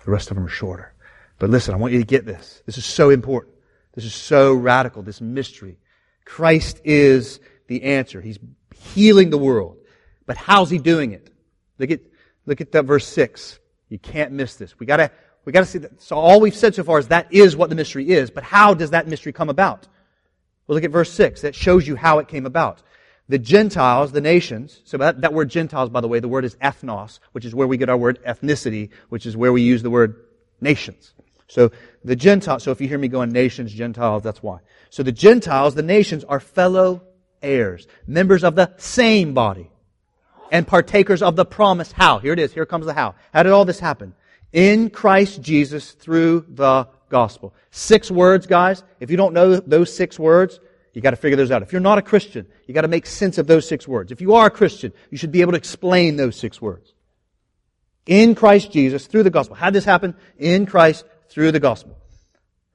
[0.05, 0.93] The rest of them are shorter.
[1.39, 2.61] But listen, I want you to get this.
[2.65, 3.55] This is so important.
[3.93, 5.77] This is so radical, this mystery.
[6.25, 8.21] Christ is the answer.
[8.21, 8.37] He's
[8.75, 9.77] healing the world.
[10.25, 11.31] But how's he doing it?
[11.79, 12.01] Look at,
[12.45, 13.59] look at that verse six.
[13.89, 14.77] You can't miss this.
[14.79, 15.11] We gotta,
[15.45, 16.01] we gotta see that.
[16.01, 18.29] So all we've said so far is that is what the mystery is.
[18.29, 19.87] But how does that mystery come about?
[20.67, 21.41] Well, look at verse six.
[21.41, 22.81] That shows you how it came about.
[23.27, 26.55] The Gentiles, the nations, so that, that word Gentiles, by the way, the word is
[26.57, 29.89] ethnos, which is where we get our word ethnicity, which is where we use the
[29.89, 30.15] word
[30.61, 31.13] nations.
[31.47, 31.71] So
[32.03, 34.59] the Gentiles, so if you hear me going nations, Gentiles, that's why.
[34.89, 37.01] So the Gentiles, the nations, are fellow
[37.41, 39.71] heirs, members of the same body,
[40.51, 41.91] and partakers of the promise.
[41.91, 42.19] How?
[42.19, 42.53] Here it is.
[42.53, 43.15] Here comes the how.
[43.33, 44.13] How did all this happen?
[44.53, 47.53] In Christ Jesus through the gospel.
[47.71, 48.83] Six words, guys.
[48.99, 50.59] If you don't know those six words,
[50.95, 51.61] you got to figure those out.
[51.61, 54.13] If you're not a Christian, you got to make sense of those six words.
[54.13, 56.93] If you are a Christian, you should be able to explain those six words.
[58.05, 59.55] In Christ Jesus, through the gospel.
[59.57, 60.15] How did this happen?
[60.37, 61.97] In Christ, through the gospel.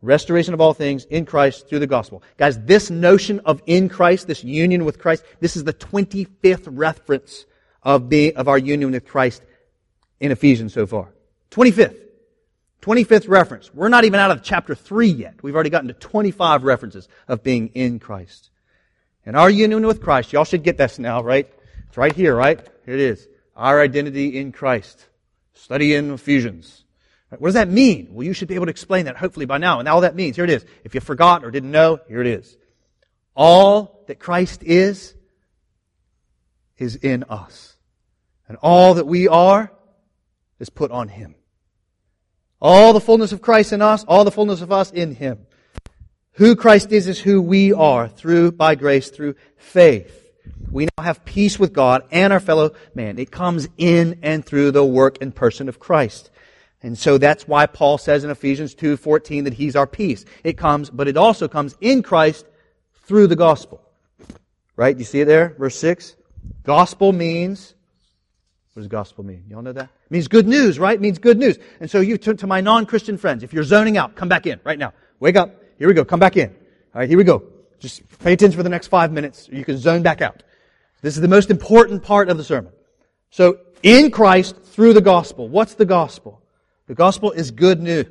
[0.02, 2.22] Restoration of all things in Christ through the gospel.
[2.36, 7.46] Guys, this notion of in Christ, this union with Christ, this is the 25th reference
[7.82, 9.42] of being, of our union with Christ
[10.20, 11.08] in Ephesians so far.
[11.50, 11.96] 25th.
[12.82, 13.72] 25th reference.
[13.74, 15.42] We're not even out of chapter 3 yet.
[15.42, 18.50] We've already gotten to 25 references of being in Christ.
[19.26, 21.50] And our union with Christ, y'all should get this now, right?
[21.88, 22.58] It's right here, right?
[22.86, 23.28] Here it is.
[23.54, 25.06] Our identity in Christ.
[25.52, 26.84] Study in Ephesians.
[27.28, 28.08] What does that mean?
[28.10, 29.78] Well, you should be able to explain that hopefully by now.
[29.78, 30.64] And all that means, here it is.
[30.84, 32.56] If you forgot or didn't know, here it is.
[33.36, 35.14] All that Christ is,
[36.76, 37.76] is in us.
[38.48, 39.70] And all that we are
[40.58, 41.36] is put on Him.
[42.60, 45.46] All the fullness of Christ in us, all the fullness of us in Him.
[46.34, 50.16] Who Christ is is who we are through, by grace, through faith.
[50.70, 53.18] We now have peace with God and our fellow man.
[53.18, 56.30] It comes in and through the work and person of Christ.
[56.82, 60.24] And so that's why Paul says in Ephesians 2:14 that he's our peace.
[60.44, 62.46] It comes, but it also comes in Christ
[63.04, 63.82] through the gospel.
[64.76, 64.96] Right?
[64.96, 65.54] You see it there?
[65.58, 66.16] Verse 6.
[66.62, 67.74] Gospel means
[68.72, 69.44] what does gospel mean?
[69.48, 69.84] Y'all know that?
[69.84, 70.94] It means good news, right?
[70.94, 71.58] It means good news.
[71.80, 74.60] And so you, to, to my non-Christian friends, if you're zoning out, come back in
[74.62, 74.92] right now.
[75.18, 75.60] Wake up.
[75.78, 76.04] Here we go.
[76.04, 76.50] Come back in.
[76.50, 77.42] All right, here we go.
[77.80, 80.42] Just pay attention for the next five minutes, you can zone back out.
[81.02, 82.72] This is the most important part of the sermon.
[83.30, 85.48] So, in Christ, through the gospel.
[85.48, 86.42] What's the gospel?
[86.86, 88.06] The gospel is good news.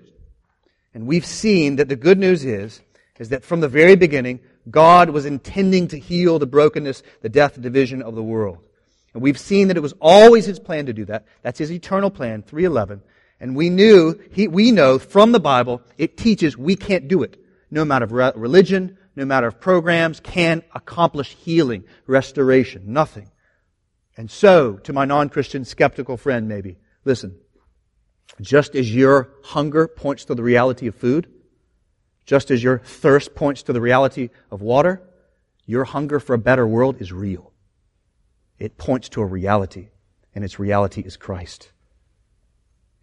[0.93, 2.81] And we've seen that the good news is,
[3.19, 7.61] is that from the very beginning, God was intending to heal the brokenness, the death,
[7.61, 8.57] division of the world.
[9.19, 11.25] And we've seen that it was always his plan to do that.
[11.41, 13.01] That's his eternal plan, 311.
[13.41, 17.35] And we knew, he, we know from the Bible, it teaches we can't do it.
[17.69, 22.93] No matter of religion, no matter of programs, can accomplish healing, restoration.
[22.93, 23.29] Nothing.
[24.15, 27.35] And so, to my non-Christian skeptical friend maybe, listen.
[28.39, 31.29] Just as your hunger points to the reality of food,
[32.25, 35.01] just as your thirst points to the reality of water,
[35.65, 37.48] your hunger for a better world is real.
[38.59, 39.89] It points to a reality,
[40.35, 41.71] and its reality is Christ.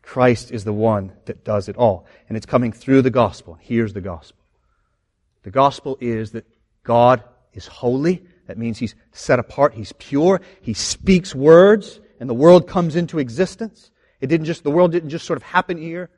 [0.02, 2.06] Christ is the one that does it all.
[2.28, 3.58] And it's coming through the gospel.
[3.60, 4.38] Here's the gospel.
[5.42, 6.46] The gospel is that
[6.84, 8.24] God is holy.
[8.46, 9.74] That means He's set apart.
[9.74, 10.40] He's pure.
[10.60, 13.90] He speaks words, and the world comes into existence.
[14.20, 16.10] It didn't just, the world didn't just sort of happen here.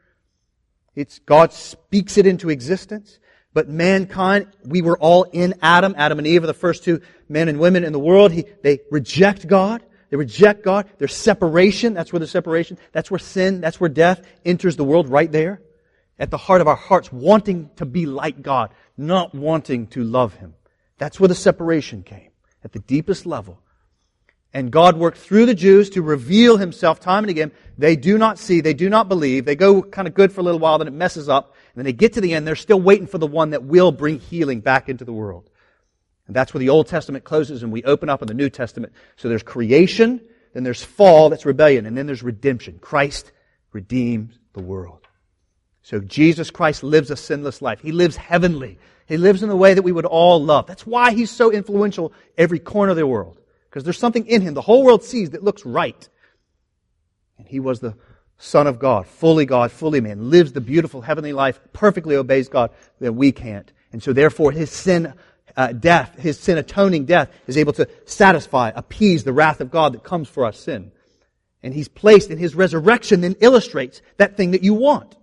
[0.94, 3.18] It's God speaks it into existence.
[3.54, 5.94] But mankind, we were all in Adam.
[5.96, 8.32] Adam and Eve are the first two men and women in the world.
[8.32, 9.82] He, they reject God.
[10.10, 10.88] They reject God.
[10.98, 11.94] There's separation.
[11.94, 15.60] That's where the separation, that's where sin, that's where death enters the world right there.
[16.18, 20.34] At the heart of our hearts, wanting to be like God, not wanting to love
[20.34, 20.54] Him.
[20.98, 22.30] That's where the separation came.
[22.64, 23.60] At the deepest level.
[24.52, 27.52] And God worked through the Jews to reveal himself time and again.
[27.76, 29.44] They do not see, they do not believe.
[29.44, 31.54] They go kind of good for a little while, then it messes up.
[31.78, 34.18] Then they get to the end, they're still waiting for the one that will bring
[34.18, 35.48] healing back into the world.
[36.26, 38.92] And that's where the Old Testament closes and we open up in the New Testament.
[39.14, 40.20] So there's creation,
[40.54, 42.80] then there's fall, that's rebellion, and then there's redemption.
[42.80, 43.30] Christ
[43.72, 45.06] redeems the world.
[45.82, 47.80] So Jesus Christ lives a sinless life.
[47.80, 48.80] He lives heavenly.
[49.06, 50.66] He lives in the way that we would all love.
[50.66, 53.40] That's why he's so influential every corner of the world.
[53.70, 56.08] Because there's something in him the whole world sees that looks right.
[57.38, 57.94] And he was the
[58.38, 62.70] Son of God, fully God, fully man, lives the beautiful heavenly life, perfectly obeys God
[63.00, 63.70] that we can't.
[63.92, 65.12] And so therefore his sin
[65.56, 69.92] uh, death, his sin atoning death, is able to satisfy, appease the wrath of God
[69.92, 70.92] that comes for our sin.
[71.64, 75.16] And he's placed in his resurrection then illustrates that thing that you want.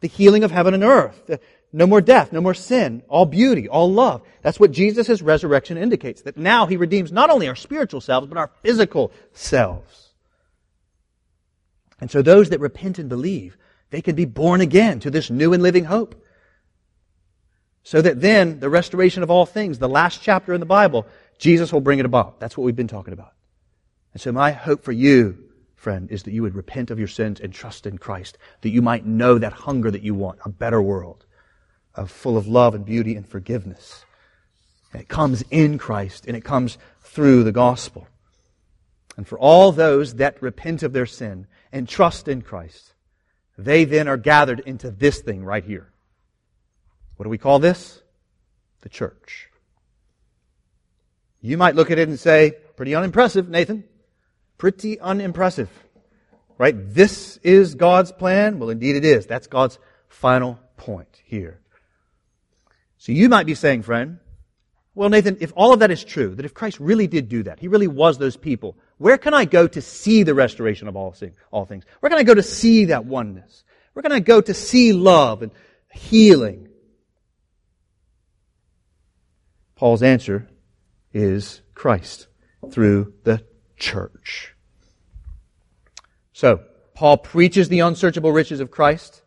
[0.00, 1.26] The healing of heaven and earth.
[1.26, 1.40] The,
[1.72, 4.22] no more death, no more sin, all beauty, all love.
[4.42, 6.22] That's what Jesus' resurrection indicates.
[6.22, 10.07] That now He redeems not only our spiritual selves, but our physical selves.
[12.00, 13.56] And so those that repent and believe,
[13.90, 16.24] they can be born again to this new and living hope.
[17.82, 21.06] So that then the restoration of all things, the last chapter in the Bible,
[21.38, 22.38] Jesus will bring it about.
[22.38, 23.32] That's what we've been talking about.
[24.12, 25.38] And so my hope for you,
[25.74, 28.82] friend, is that you would repent of your sins and trust in Christ, that you
[28.82, 31.24] might know that hunger that you want, a better world
[31.94, 34.04] of full of love and beauty and forgiveness.
[34.92, 38.06] And it comes in Christ and it comes through the gospel.
[39.16, 42.94] And for all those that repent of their sin and trust in Christ,
[43.56, 45.90] they then are gathered into this thing right here.
[47.16, 48.00] What do we call this?
[48.82, 49.48] The church.
[51.40, 53.84] You might look at it and say, pretty unimpressive, Nathan.
[54.56, 55.68] Pretty unimpressive.
[56.56, 56.74] Right?
[56.76, 58.58] This is God's plan?
[58.58, 59.26] Well, indeed it is.
[59.26, 59.78] That's God's
[60.08, 61.60] final point here.
[62.98, 64.18] So you might be saying, friend,
[64.94, 67.60] well, Nathan, if all of that is true, that if Christ really did do that,
[67.60, 71.14] he really was those people, where can I go to see the restoration of all,
[71.50, 71.84] all things?
[72.00, 73.64] Where can I go to see that oneness?
[73.92, 75.52] Where can I go to see love and
[75.92, 76.68] healing?
[79.76, 80.48] Paul's answer
[81.12, 82.26] is Christ
[82.70, 83.44] through the
[83.76, 84.54] church.
[86.32, 86.60] So,
[86.94, 89.22] Paul preaches the unsearchable riches of Christ.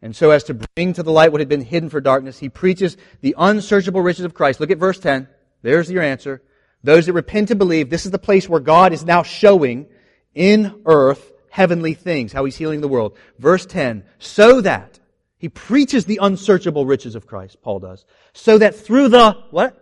[0.00, 2.48] And so as to bring to the light what had been hidden for darkness, he
[2.48, 4.60] preaches the unsearchable riches of Christ.
[4.60, 5.28] Look at verse 10.
[5.62, 6.42] There's your answer.
[6.84, 9.86] Those that repent and believe, this is the place where God is now showing
[10.34, 13.16] in earth heavenly things, how he's healing the world.
[13.38, 14.98] Verse 10, so that
[15.36, 19.78] he preaches the unsearchable riches of Christ, Paul does, so that through the, what?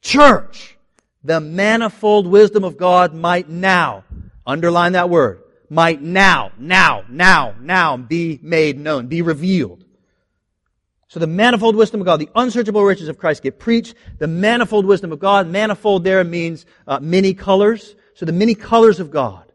[0.00, 0.78] Church,
[1.24, 4.04] the manifold wisdom of God might now,
[4.46, 9.84] underline that word, might now, now, now, now be made known, be revealed.
[11.12, 13.96] So the manifold wisdom of God, the unsearchable riches of Christ get preached.
[14.16, 17.94] The manifold wisdom of God, manifold there means uh, many colors.
[18.14, 19.52] So the many colors of God,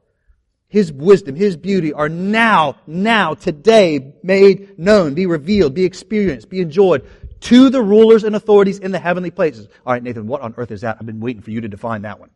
[0.67, 6.61] His wisdom, His beauty are now, now, today made known, be revealed, be experienced, be
[6.61, 7.03] enjoyed
[7.39, 9.67] to the rulers and authorities in the heavenly places.
[9.83, 10.97] All right, Nathan, what on earth is that?
[10.99, 12.29] I've been waiting for you to define that one.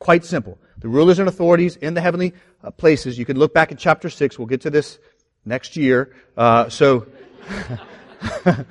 [0.00, 0.58] Quite simple.
[0.78, 3.20] The rulers and authorities in the heavenly uh, places.
[3.20, 4.36] You can look back at chapter 6.
[4.36, 4.98] We'll get to this
[5.44, 6.12] next year.
[6.36, 7.06] Uh, so,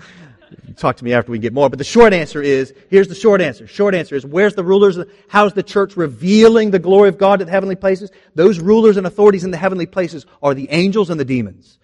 [0.77, 1.69] talk to me after we get more.
[1.69, 3.67] But the short answer is, here's the short answer.
[3.67, 4.97] Short answer is, where's the rulers?
[5.27, 8.11] How's the church revealing the glory of God at the heavenly places?
[8.35, 11.79] Those rulers and authorities in the heavenly places are the angels and the demons.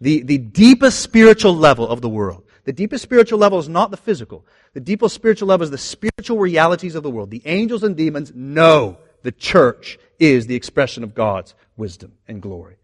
[0.00, 2.44] The, the deepest spiritual level of the world.
[2.64, 4.46] The deepest spiritual level is not the physical.
[4.74, 7.30] The deepest spiritual level is the spiritual realities of the world.
[7.30, 12.76] The angels and demons know the church is the expression of God's wisdom and glory.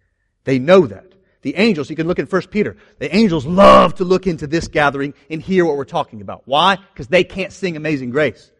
[0.44, 1.12] They know that.
[1.42, 4.68] The angels, you can look in 1 Peter, the angels love to look into this
[4.68, 6.42] gathering and hear what we're talking about.
[6.46, 6.76] Why?
[6.76, 8.50] Because they can't sing Amazing Grace.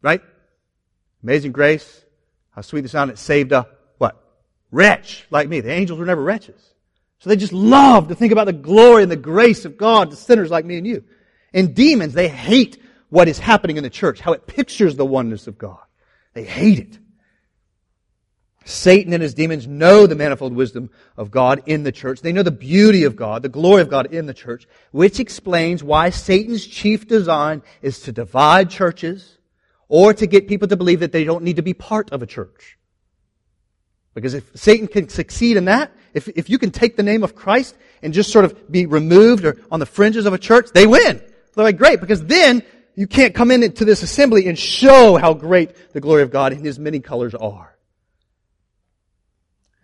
[0.00, 0.22] Right?
[1.22, 2.04] Amazing Grace,
[2.50, 4.22] how sweet the sound it saved a, what?
[4.70, 5.60] Wretch like me.
[5.60, 6.60] The angels were never wretches.
[7.18, 10.16] So they just love to think about the glory and the grace of God to
[10.16, 11.04] sinners like me and you.
[11.52, 15.46] And demons, they hate what is happening in the church, how it pictures the oneness
[15.46, 15.80] of God.
[16.34, 16.98] They hate it.
[18.66, 22.20] Satan and his demons know the manifold wisdom of God in the church.
[22.20, 25.84] They know the beauty of God, the glory of God in the church, which explains
[25.84, 29.38] why Satan's chief design is to divide churches
[29.88, 32.26] or to get people to believe that they don't need to be part of a
[32.26, 32.76] church.
[34.14, 37.36] Because if Satan can succeed in that, if, if you can take the name of
[37.36, 40.88] Christ and just sort of be removed or on the fringes of a church, they
[40.88, 41.22] win.
[41.54, 42.64] They're like, great, because then
[42.96, 46.64] you can't come into this assembly and show how great the glory of God in
[46.64, 47.75] His many colors are.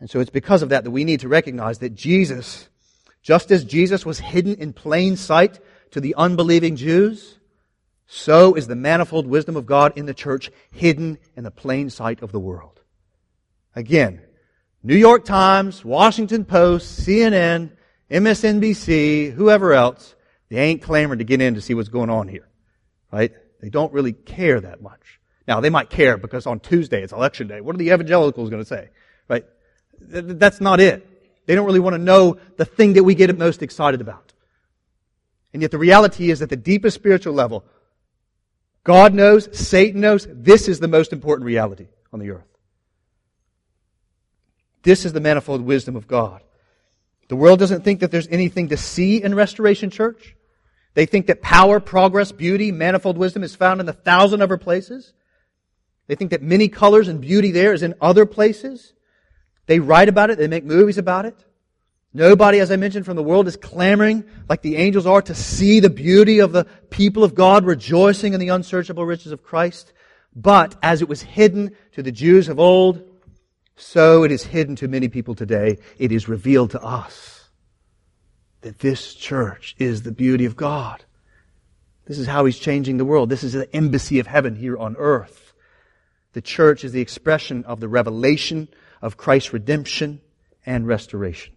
[0.03, 2.69] And so it's because of that that we need to recognize that Jesus,
[3.23, 5.61] just as Jesus was hidden in plain sight
[5.93, 7.39] to the unbelieving Jews,
[8.09, 12.21] so is the manifold wisdom of God in the church hidden in the plain sight
[12.21, 12.81] of the world.
[13.77, 14.21] Again,
[14.83, 17.71] New York Times, Washington Post, CNN,
[18.11, 20.17] MSNBC, whoever else,
[20.49, 22.49] they ain't clamoring to get in to see what's going on here.
[23.13, 23.31] Right?
[23.61, 25.21] They don't really care that much.
[25.47, 27.61] Now, they might care because on Tuesday it's election day.
[27.61, 28.89] What are the evangelicals going to say?
[29.29, 29.45] Right?
[30.09, 31.09] That's not it.
[31.47, 34.33] They don't really want to know the thing that we get most excited about.
[35.53, 37.65] And yet the reality is that the deepest spiritual level,
[38.85, 42.47] God knows, Satan knows, this is the most important reality on the earth.
[44.83, 46.43] This is the manifold wisdom of God.
[47.29, 50.37] The world doesn't think that there's anything to see in Restoration Church.
[50.95, 55.13] They think that power, progress, beauty, manifold wisdom is found in a thousand other places.
[56.09, 58.93] They think that many colors and beauty there is in other places.
[59.73, 61.35] They write about it, they make movies about it.
[62.13, 65.81] Nobody, as I mentioned, from the world is clamoring like the angels are to see
[65.81, 69.95] the beauty of the people of God rejoicing in the unsearchable riches of Christ.
[70.37, 73.03] But as it was hidden to the Jews of old,
[73.75, 75.79] so it is hidden to many people today.
[75.97, 77.49] It is revealed to us
[78.61, 81.03] that this church is the beauty of God.
[82.05, 83.31] This is how He's changing the world.
[83.31, 85.55] This is the embassy of heaven here on earth.
[86.35, 88.69] The church is the expression of the revelation
[89.03, 90.21] of Christ's redemption
[90.65, 91.53] and restoration.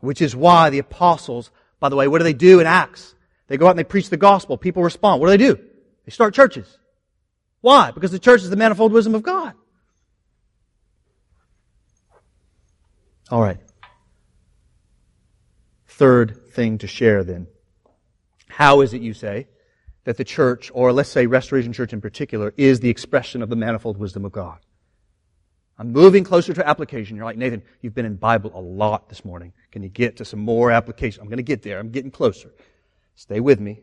[0.00, 3.14] Which is why the apostles, by the way, what do they do in Acts?
[3.46, 4.56] They go out and they preach the gospel.
[4.56, 5.20] People respond.
[5.20, 5.62] What do they do?
[6.06, 6.78] They start churches.
[7.60, 7.90] Why?
[7.90, 9.52] Because the church is the manifold wisdom of God.
[13.30, 13.58] All right.
[15.86, 17.46] Third thing to share then.
[18.48, 19.48] How is it, you say,
[20.04, 23.56] that the church, or let's say Restoration Church in particular, is the expression of the
[23.56, 24.58] manifold wisdom of God?
[25.80, 27.16] I'm moving closer to application.
[27.16, 29.52] You're like, Nathan, you've been in Bible a lot this morning.
[29.72, 31.22] Can you get to some more application?
[31.22, 31.78] I'm going to get there.
[31.78, 32.52] I'm getting closer.
[33.14, 33.80] Stay with me.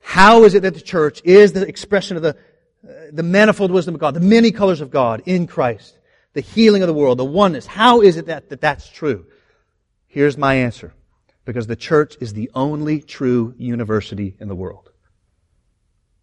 [0.00, 2.36] How is it that the church is the expression of the,
[2.86, 5.98] uh, the manifold wisdom of God, the many colors of God in Christ?
[6.38, 7.66] the healing of the world, the oneness.
[7.66, 9.26] How is it that, that that's true?
[10.06, 10.94] Here's my answer.
[11.44, 14.90] Because the church is the only true university in the world.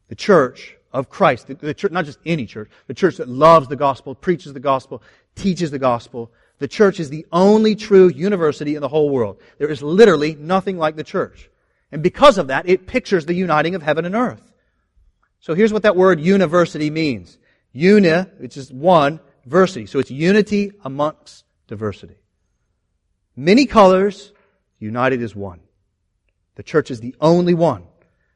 [0.08, 3.68] The church of Christ, the, the church, not just any church, the church that loves
[3.68, 5.04] the gospel, preaches the gospel,
[5.36, 6.32] teaches the gospel.
[6.60, 9.38] The church is the only true university in the whole world.
[9.58, 11.50] There is literally nothing like the church.
[11.92, 14.42] And because of that, it pictures the uniting of heaven and earth.
[15.42, 17.38] So here's what that word university means.
[17.76, 19.88] Una, which is one, diversity.
[19.88, 22.16] So it's unity amongst diversity.
[23.36, 24.32] Many colors,
[24.80, 25.60] united as one.
[26.56, 27.84] The church is the only one.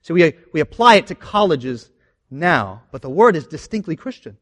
[0.02, 1.90] So we, we apply it to colleges
[2.30, 4.38] now, but the word is distinctly Christian.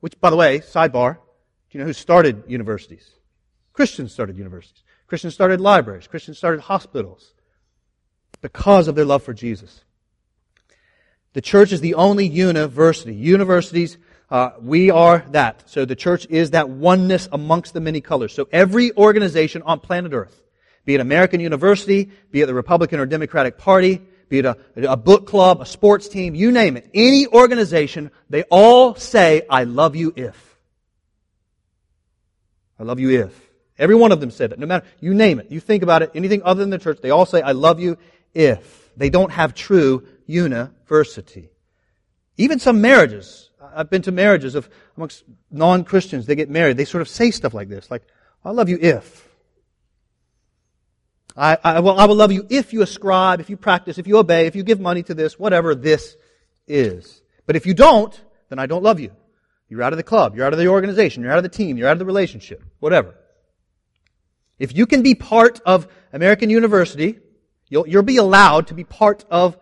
[0.00, 3.10] Which, by the way, sidebar, do you know who started universities?
[3.72, 4.82] Christians started universities.
[5.06, 6.06] Christians started libraries.
[6.06, 7.34] Christians started hospitals
[8.40, 9.82] because of their love for Jesus.
[11.32, 13.14] The church is the only university.
[13.14, 13.98] Universities
[14.30, 15.68] uh, we are that.
[15.68, 18.32] So the church is that oneness amongst the many colors.
[18.32, 20.40] So every organization on planet Earth,
[20.84, 24.00] be it American University, be it the Republican or Democratic Party,
[24.30, 28.44] be it a, a book club, a sports team, you name it, any organization, they
[28.44, 30.56] all say, I love you if.
[32.78, 33.38] I love you if.
[33.76, 34.58] Every one of them said that.
[34.58, 35.50] No matter, you name it.
[35.50, 37.98] You think about it, anything other than the church, they all say, I love you
[38.32, 38.90] if.
[38.96, 41.50] They don't have true university.
[42.36, 46.26] Even some marriages, I've been to marriages of amongst non-Christians.
[46.26, 46.76] They get married.
[46.76, 48.02] They sort of say stuff like this, like,
[48.44, 49.28] "I love you if."
[51.36, 54.18] I, I, well, I will love you if you ascribe, if you practice, if you
[54.18, 56.16] obey, if you give money to this, whatever this
[56.66, 57.22] is.
[57.46, 58.18] But if you don't,
[58.48, 59.12] then I don't love you.
[59.68, 60.34] You're out of the club.
[60.34, 61.22] You're out of the organization.
[61.22, 61.76] You're out of the team.
[61.76, 62.62] You're out of the relationship.
[62.80, 63.14] Whatever.
[64.58, 67.18] If you can be part of American University,
[67.68, 69.56] you'll, you'll be allowed to be part of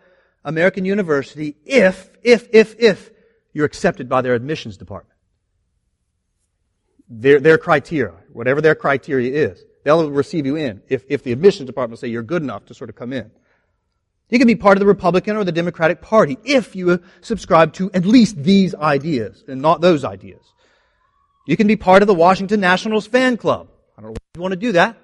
[0.44, 3.10] American University if, if, if, if
[3.52, 5.14] you're accepted by their admissions department.
[7.10, 11.66] Their, their criteria, whatever their criteria is, they'll receive you in if, if the admissions
[11.66, 13.30] department say you're good enough to sort of come in.
[14.28, 17.90] You can be part of the Republican or the Democratic Party if you subscribe to
[17.94, 20.42] at least these ideas and not those ideas.
[21.46, 23.68] You can be part of the Washington Nationals fan club.
[23.96, 24.96] I don't know why you want to do that,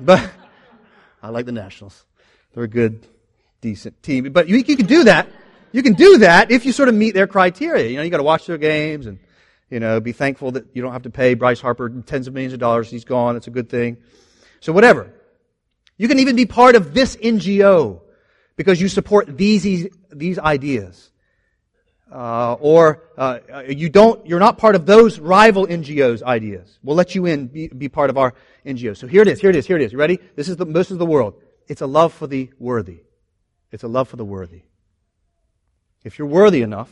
[0.00, 0.28] but
[1.22, 2.04] I like the Nationals.
[2.52, 3.06] They're a good,
[3.60, 4.32] decent team.
[4.32, 5.28] But you, you can do that
[5.72, 7.88] you can do that if you sort of meet their criteria.
[7.88, 9.18] You know, you got to watch their games and
[9.70, 12.52] you know be thankful that you don't have to pay Bryce Harper tens of millions
[12.52, 12.90] of dollars.
[12.90, 13.36] He's gone.
[13.36, 13.98] It's a good thing.
[14.60, 15.12] So whatever.
[16.00, 18.00] You can even be part of this NGO
[18.56, 21.10] because you support these, these ideas.
[22.10, 26.78] Uh, or uh, you don't, you're not part of those rival NGOs' ideas.
[26.82, 28.32] We'll let you in, be, be part of our
[28.64, 28.96] NGO.
[28.96, 29.92] So here it is, here it is, here it is.
[29.92, 30.18] You ready?
[30.36, 31.34] This is the, this is the world.
[31.68, 33.00] It's a love for the worthy.
[33.70, 34.62] It's a love for the worthy.
[36.02, 36.90] If you're worthy enough,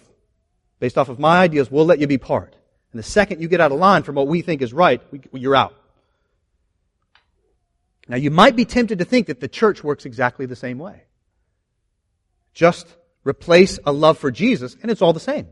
[0.81, 2.55] based off of my ideas, we'll let you be part.
[2.93, 5.57] And the second you get out of line from what we think is right, you're
[5.57, 5.75] out.
[8.09, 11.03] Now, you might be tempted to think that the church works exactly the same way.
[12.55, 12.87] Just
[13.23, 15.47] replace a love for Jesus, and it's all the same.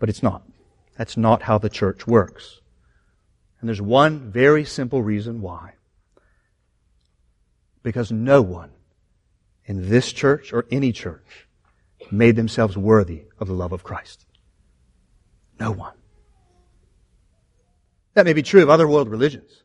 [0.00, 0.42] But it's not.
[0.98, 2.60] That's not how the church works.
[3.60, 5.74] And there's one very simple reason why.
[7.82, 8.70] Because no one
[9.64, 11.46] in this church or any church
[12.10, 14.26] made themselves worthy of the love of Christ.
[15.58, 15.94] No one.
[18.14, 19.62] That may be true of other world religions.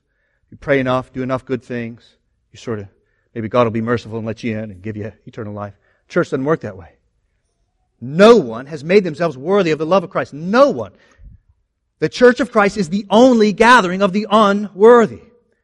[0.50, 2.16] You pray enough, do enough good things,
[2.52, 2.88] you sort of,
[3.36, 5.76] maybe God will be merciful and let you in and give you eternal life.
[6.08, 6.96] Church doesn't work that way.
[8.02, 10.34] No one has made themselves worthy of the love of Christ.
[10.34, 10.94] No one.
[12.00, 15.22] The church of Christ is the only gathering of the unworthy.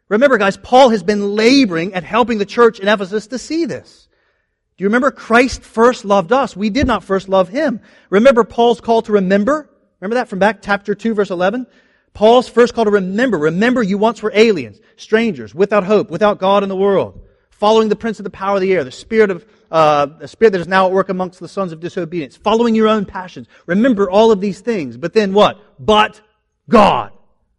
[0.10, 4.08] Remember, guys, Paul has been laboring at helping the church in Ephesus to see this.
[4.78, 6.56] Do you remember Christ first loved us?
[6.56, 7.80] We did not first love him.
[8.10, 9.70] Remember Paul's call to remember?
[10.02, 11.66] Remember that from back chapter 2 verse 11?
[12.14, 13.38] Paul's first call to remember.
[13.38, 17.22] Remember you once were aliens, strangers, without hope, without God in the world,
[17.52, 20.52] following the prince of the power of the air, the spirit of, uh, the spirit
[20.52, 23.48] that is now at work amongst the sons of disobedience, following your own passions.
[23.68, 24.98] Remember all of these things.
[24.98, 25.58] But then what?
[25.80, 26.20] But
[26.70, 27.12] God.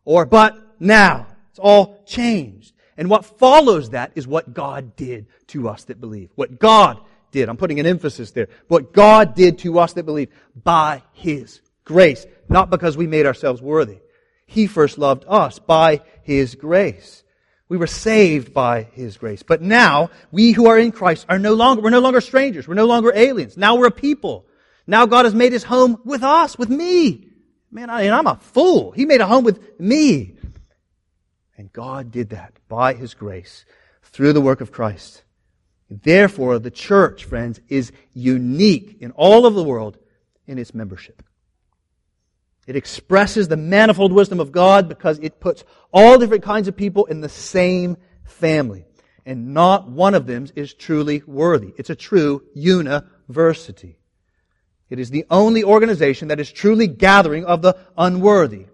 [0.05, 1.27] Or but now.
[1.51, 2.73] It's all changed.
[2.97, 6.31] And what follows that is what God did to us that believe.
[6.35, 7.49] What God did.
[7.49, 8.49] I'm putting an emphasis there.
[8.69, 10.31] What God did to us that believe
[10.63, 12.27] by His grace.
[12.49, 13.99] Not because we made ourselves worthy.
[14.47, 17.23] He first loved us by His grace.
[17.69, 19.43] We were saved by His grace.
[19.43, 22.67] But now, we who are in Christ are no longer, we're no longer strangers.
[22.69, 23.57] We're no longer aliens.
[23.57, 24.47] Now we're a people.
[24.87, 27.29] Now God has made His home with us, with me.
[27.71, 28.93] Man, I, I'm a fool.
[28.93, 30.36] He made a home with me.
[31.57, 33.65] And God did that by His grace
[34.03, 35.23] through the work of Christ.
[35.89, 39.99] Therefore, the church, friends, is unique in all of the world
[40.47, 41.23] in its membership.
[42.67, 47.05] It expresses the manifold wisdom of God because it puts all different kinds of people
[47.07, 48.85] in the same family.
[49.25, 51.73] And not one of them is truly worthy.
[51.77, 53.99] It's a true university.
[54.91, 58.67] It is the only organization that is truly gathering of the unworthy.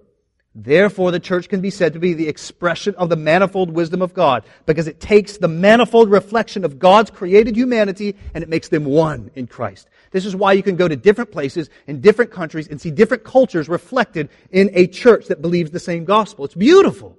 [0.55, 4.12] Therefore, the church can be said to be the expression of the manifold wisdom of
[4.12, 8.84] God because it takes the manifold reflection of God's created humanity and it makes them
[8.84, 9.88] one in Christ.
[10.11, 13.24] This is why you can go to different places in different countries and see different
[13.24, 16.44] cultures reflected in a church that believes the same gospel.
[16.44, 17.16] It's beautiful.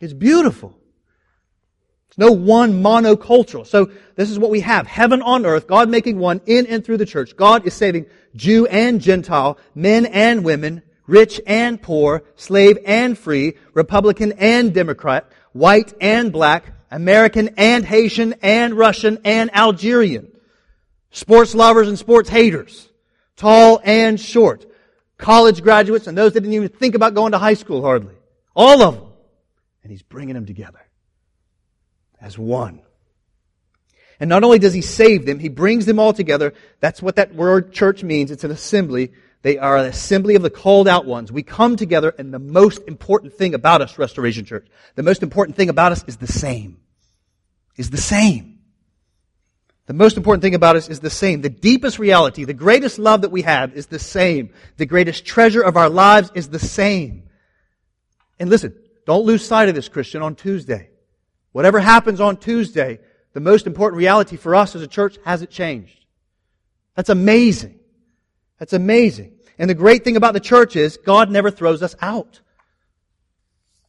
[0.00, 0.76] It's beautiful.
[2.08, 3.64] It's no one monocultural.
[3.64, 4.88] So this is what we have.
[4.88, 7.36] Heaven on earth, God making one in and through the church.
[7.36, 10.82] God is saving Jew and Gentile, men and women,
[11.12, 18.34] rich and poor, slave and free, Republican and Democrat, white and black, American and Haitian
[18.40, 20.32] and Russian and Algerian,
[21.10, 22.88] sports lovers and sports haters,
[23.36, 24.64] tall and short,
[25.18, 28.14] college graduates and those that didn't even think about going to high school hardly.
[28.56, 29.12] All of them.
[29.82, 30.80] And he's bringing them together
[32.22, 32.80] as one.
[34.18, 36.54] And not only does he save them, he brings them all together.
[36.80, 38.30] That's what that word church means.
[38.30, 41.32] It's an assembly they are an assembly of the called out ones.
[41.32, 45.56] We come together and the most important thing about us, Restoration Church, the most important
[45.56, 46.78] thing about us is the same.
[47.76, 48.60] Is the same.
[49.86, 51.40] The most important thing about us is the same.
[51.40, 54.50] The deepest reality, the greatest love that we have is the same.
[54.76, 57.24] The greatest treasure of our lives is the same.
[58.38, 58.74] And listen,
[59.06, 60.90] don't lose sight of this, Christian, on Tuesday.
[61.50, 63.00] Whatever happens on Tuesday,
[63.32, 66.06] the most important reality for us as a church hasn't changed.
[66.94, 67.80] That's amazing.
[68.62, 69.32] That's amazing.
[69.58, 72.38] And the great thing about the church is God never throws us out.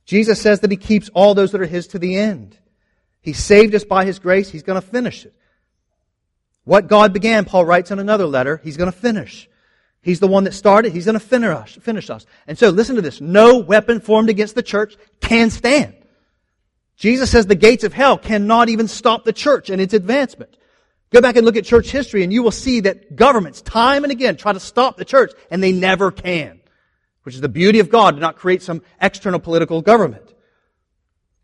[0.04, 2.58] Jesus says that He keeps all those that are His to the end.
[3.22, 4.50] He saved us by His grace.
[4.50, 5.36] He's going to finish it.
[6.64, 9.48] What God began, Paul writes in another letter, He's going to finish.
[10.02, 10.92] He's the one that started.
[10.92, 12.26] He's going to finish us.
[12.48, 13.22] And so listen to this.
[13.22, 15.94] No weapon formed against the church can stand.
[16.98, 20.58] Jesus says the gates of hell cannot even stop the church in its advancement.
[21.14, 24.12] Go back and look at church history and you will see that governments time and
[24.12, 26.60] again try to stop the church and they never can.
[27.22, 30.34] Which is the beauty of God to not create some external political government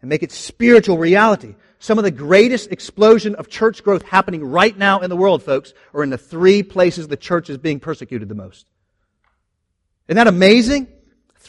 [0.02, 1.56] and make it spiritual reality.
[1.78, 5.74] Some of the greatest explosion of church growth happening right now in the world, folks,
[5.94, 8.66] are in the three places the church is being persecuted the most.
[10.08, 10.88] Isn't that amazing?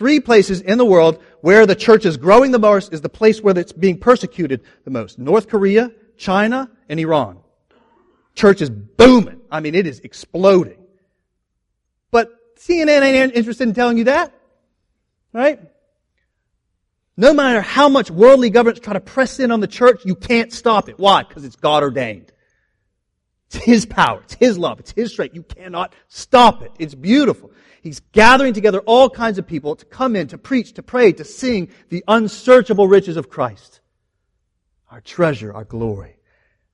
[0.01, 3.43] three places in the world where the church is growing the most is the place
[3.43, 5.19] where it's being persecuted the most.
[5.19, 7.39] North Korea, China, and Iran.
[8.35, 9.41] Church is booming.
[9.51, 10.79] I mean, it is exploding.
[12.11, 14.33] But CNN ain't interested in telling you that.
[15.33, 15.61] Right?
[17.17, 20.53] No matter how much worldly governments try to press in on the church, you can't
[20.53, 20.99] stop it.
[20.99, 21.23] Why?
[21.23, 22.33] Because it's God ordained.
[23.49, 24.21] It's His power.
[24.23, 24.81] It's His love.
[24.81, 25.35] It's His strength.
[25.35, 26.73] You cannot stop it.
[26.79, 27.51] It's beautiful.
[27.83, 31.25] He's gathering together all kinds of people to come in, to preach, to pray, to
[31.25, 33.81] sing the unsearchable riches of Christ.
[34.91, 36.17] Our treasure, our glory.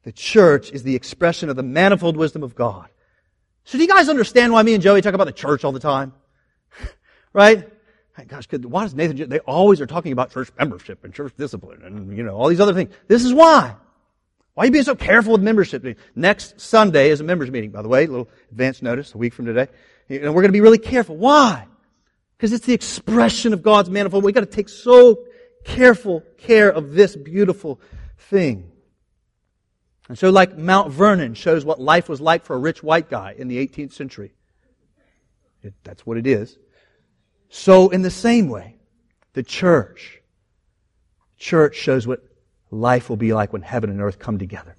[0.07, 2.89] The church is the expression of the manifold wisdom of God.
[3.65, 5.81] So do you guys understand why me and Joey talk about the church all the
[5.81, 6.13] time?
[7.33, 7.69] right?
[8.29, 11.83] Gosh, could, why does Nathan, they always are talking about church membership and church discipline
[11.83, 12.95] and, you know, all these other things.
[13.09, 13.75] This is why.
[14.55, 15.85] Why are you being so careful with membership?
[16.15, 19.35] Next Sunday is a members meeting, by the way, a little advance notice, a week
[19.35, 19.67] from today.
[20.09, 21.17] And we're going to be really careful.
[21.17, 21.67] Why?
[22.37, 24.23] Because it's the expression of God's manifold.
[24.23, 25.25] We've got to take so
[25.65, 27.81] careful care of this beautiful
[28.19, 28.71] thing.
[30.09, 33.35] And so, like Mount Vernon shows what life was like for a rich white guy
[33.37, 34.33] in the 18th century.
[35.63, 36.57] It, that's what it is.
[37.49, 38.77] So, in the same way,
[39.33, 40.21] the church,
[41.39, 42.23] church shows what
[42.71, 44.77] life will be like when heaven and earth come together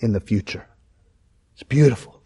[0.00, 0.66] in the future.
[1.54, 2.22] It's beautiful.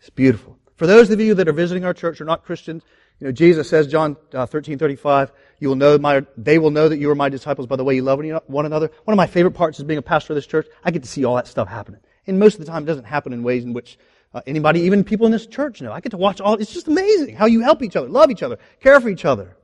[0.00, 0.58] It's beautiful.
[0.76, 2.82] For those of you that are visiting our church or not Christians,
[3.18, 6.88] you know, Jesus says, John uh, 13, 35, you will know my, they will know
[6.88, 8.90] that you are my disciples by the way you love one another.
[9.04, 10.66] One of my favorite parts is being a pastor of this church.
[10.84, 12.00] I get to see all that stuff happening.
[12.26, 13.98] And most of the time it doesn't happen in ways in which
[14.34, 15.92] uh, anybody, even people in this church know.
[15.92, 18.42] I get to watch all, it's just amazing how you help each other, love each
[18.42, 19.56] other, care for each other.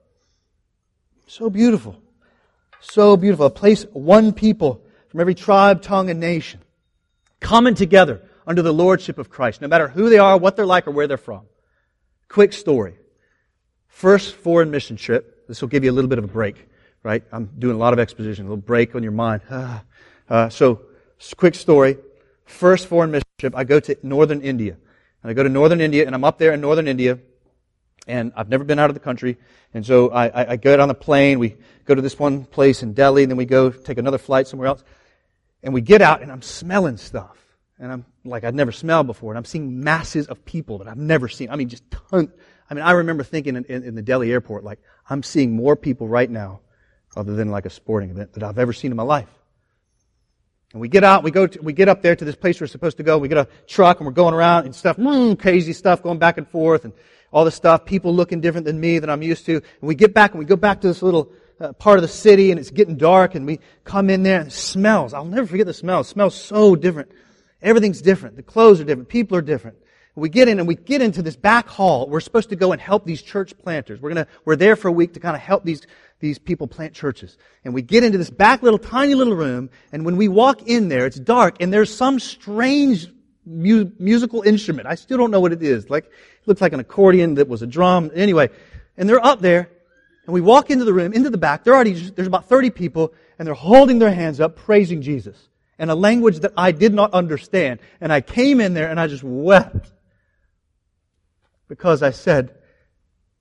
[1.27, 2.01] So beautiful.
[2.81, 3.47] So beautiful.
[3.47, 6.61] A place, one people from every tribe, tongue, and nation
[7.41, 10.87] coming together under the lordship of Christ, no matter who they are, what they're like,
[10.87, 11.43] or where they're from.
[12.29, 12.95] Quick story.
[13.89, 15.42] First foreign mission trip.
[15.53, 16.67] This will give you a little bit of a break,
[17.03, 17.23] right?
[17.31, 19.43] I'm doing a lot of exposition, a little break on your mind.
[20.29, 20.81] Uh, so,
[21.37, 21.99] quick story.
[22.47, 24.79] First foreign mission trip, I go to northern India.
[25.23, 27.19] And I go to northern India, and I'm up there in northern India,
[28.07, 29.37] and I've never been out of the country.
[29.75, 32.83] And so I, I, I get on the plane, we go to this one place
[32.83, 34.83] in Delhi, and then we go take another flight somewhere else.
[35.63, 37.37] And we get out, and I'm smelling stuff
[37.83, 40.97] and I'm like I'd never smelled before, and I'm seeing masses of people that I've
[40.97, 41.51] never seen.
[41.51, 42.31] I mean, just tons.
[42.73, 45.77] I mean, I remember thinking in, in, in, the Delhi airport, like I'm seeing more
[45.77, 46.61] people right now,
[47.15, 49.29] other than like a sporting event, that I've ever seen in my life.
[50.73, 52.67] And we get out, we go, to, we get up there to this place we're
[52.67, 53.19] supposed to go.
[53.19, 56.39] We get a truck, and we're going around and stuff, mm, crazy stuff, going back
[56.39, 56.95] and forth, and
[57.31, 57.85] all this stuff.
[57.85, 59.57] People looking different than me, than I'm used to.
[59.57, 62.09] And we get back, and we go back to this little uh, part of the
[62.09, 65.13] city, and it's getting dark, and we come in there, and it smells.
[65.13, 66.01] I'll never forget the smell.
[66.01, 67.13] It smells so different
[67.63, 68.37] Everything's different.
[68.37, 69.09] The clothes are different.
[69.09, 69.77] People are different.
[70.15, 72.07] We get in and we get into this back hall.
[72.09, 74.01] We're supposed to go and help these church planters.
[74.01, 75.87] We're gonna, we're there for a week to kind of help these,
[76.21, 77.39] these people plant churches.
[77.65, 80.89] And we get into this back little, tiny little room, and when we walk in
[80.89, 83.09] there, it's dark, and there's some strange
[83.47, 84.87] mu- musical instrument.
[84.87, 85.89] I still don't know what it is.
[85.89, 88.11] Like, it looks like an accordion that was a drum.
[88.15, 88.51] Anyway,
[88.99, 89.71] and they're up there,
[90.27, 91.65] and we walk into the room, into the back.
[91.65, 95.49] There already, there's about 30 people, and they're holding their hands up, praising Jesus
[95.79, 97.81] in a language that I did not understand.
[98.01, 99.91] And I came in there and I just wept
[101.73, 102.55] because I said,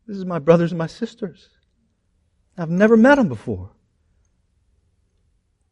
[0.07, 1.49] This is my brothers and my sisters.
[2.57, 3.71] I've never met them before.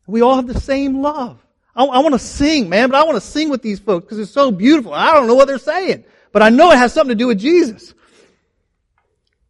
[0.06, 1.40] We all have the same love.
[1.74, 4.20] I, I want to sing, man, but I want to sing with these folks because
[4.20, 4.94] it's so beautiful.
[4.94, 6.04] I don't know what they're saying,
[6.34, 7.94] but I know it has something to do with Jesus.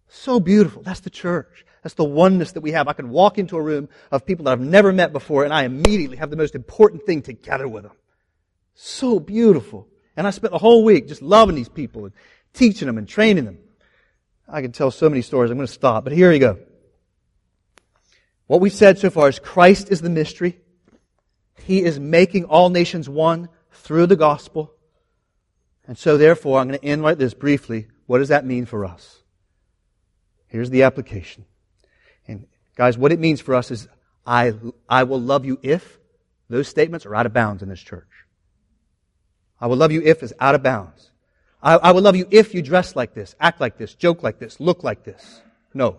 [0.08, 0.84] So beautiful.
[0.84, 1.66] That's the church.
[1.82, 2.88] That's the oneness that we have.
[2.88, 5.64] I can walk into a room of people that I've never met before and I
[5.64, 7.94] immediately have the most important thing together with them.
[8.76, 9.88] So beautiful.
[10.16, 12.14] And I spent the whole week just loving these people and
[12.54, 13.60] teaching them and training them.
[14.48, 15.52] I can tell so many stories.
[15.52, 16.60] I'm going to stop, but here you go.
[18.48, 20.60] What we've said so far is Christ is the mystery.
[21.64, 24.74] He is making all nations one through the gospel.
[25.86, 27.88] And so therefore, I'm going to end like this briefly.
[28.08, 29.22] What does that mean for us?
[30.48, 31.46] Here's the application.
[32.28, 33.88] And, guys, what it means for us is
[34.26, 34.54] I,
[34.88, 36.00] I will love you if
[36.50, 38.10] those statements are out of bounds in this church.
[39.62, 41.09] I will love you if is out of bounds.
[41.62, 44.60] I, I love you if you dress like this, act like this, joke like this,
[44.60, 45.42] look like this.
[45.74, 45.98] No.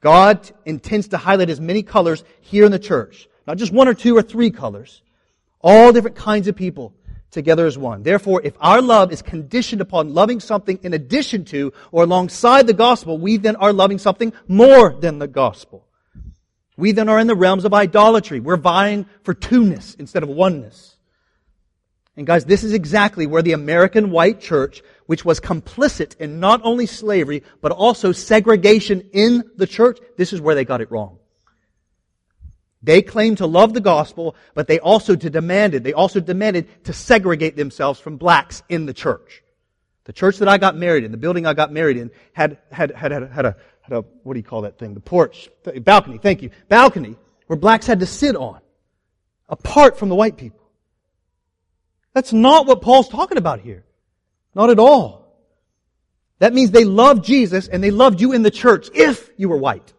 [0.00, 3.28] God intends to highlight as many colors here in the church.
[3.46, 5.02] Not just one or two or three colors.
[5.60, 6.94] All different kinds of people
[7.30, 8.02] together as one.
[8.02, 12.72] Therefore, if our love is conditioned upon loving something in addition to or alongside the
[12.72, 15.86] gospel, we then are loving something more than the gospel.
[16.76, 18.40] We then are in the realms of idolatry.
[18.40, 20.95] We're vying for two-ness instead of oneness.
[22.16, 26.62] And guys, this is exactly where the American white church, which was complicit in not
[26.64, 31.18] only slavery, but also segregation in the church, this is where they got it wrong.
[32.82, 37.56] They claimed to love the gospel, but they also demanded, they also demanded to segregate
[37.56, 39.42] themselves from blacks in the church.
[40.04, 42.92] The church that I got married in, the building I got married in, had, had,
[42.92, 44.94] had, had, had, a, had a, what do you call that thing?
[44.94, 45.50] The porch,
[45.82, 46.50] balcony, thank you.
[46.68, 47.16] Balcony,
[47.48, 48.60] where blacks had to sit on,
[49.48, 50.65] apart from the white people.
[52.16, 53.84] That's not what Paul's talking about here.
[54.54, 55.36] Not at all.
[56.38, 59.58] That means they loved Jesus and they loved you in the church if you were
[59.58, 59.92] white.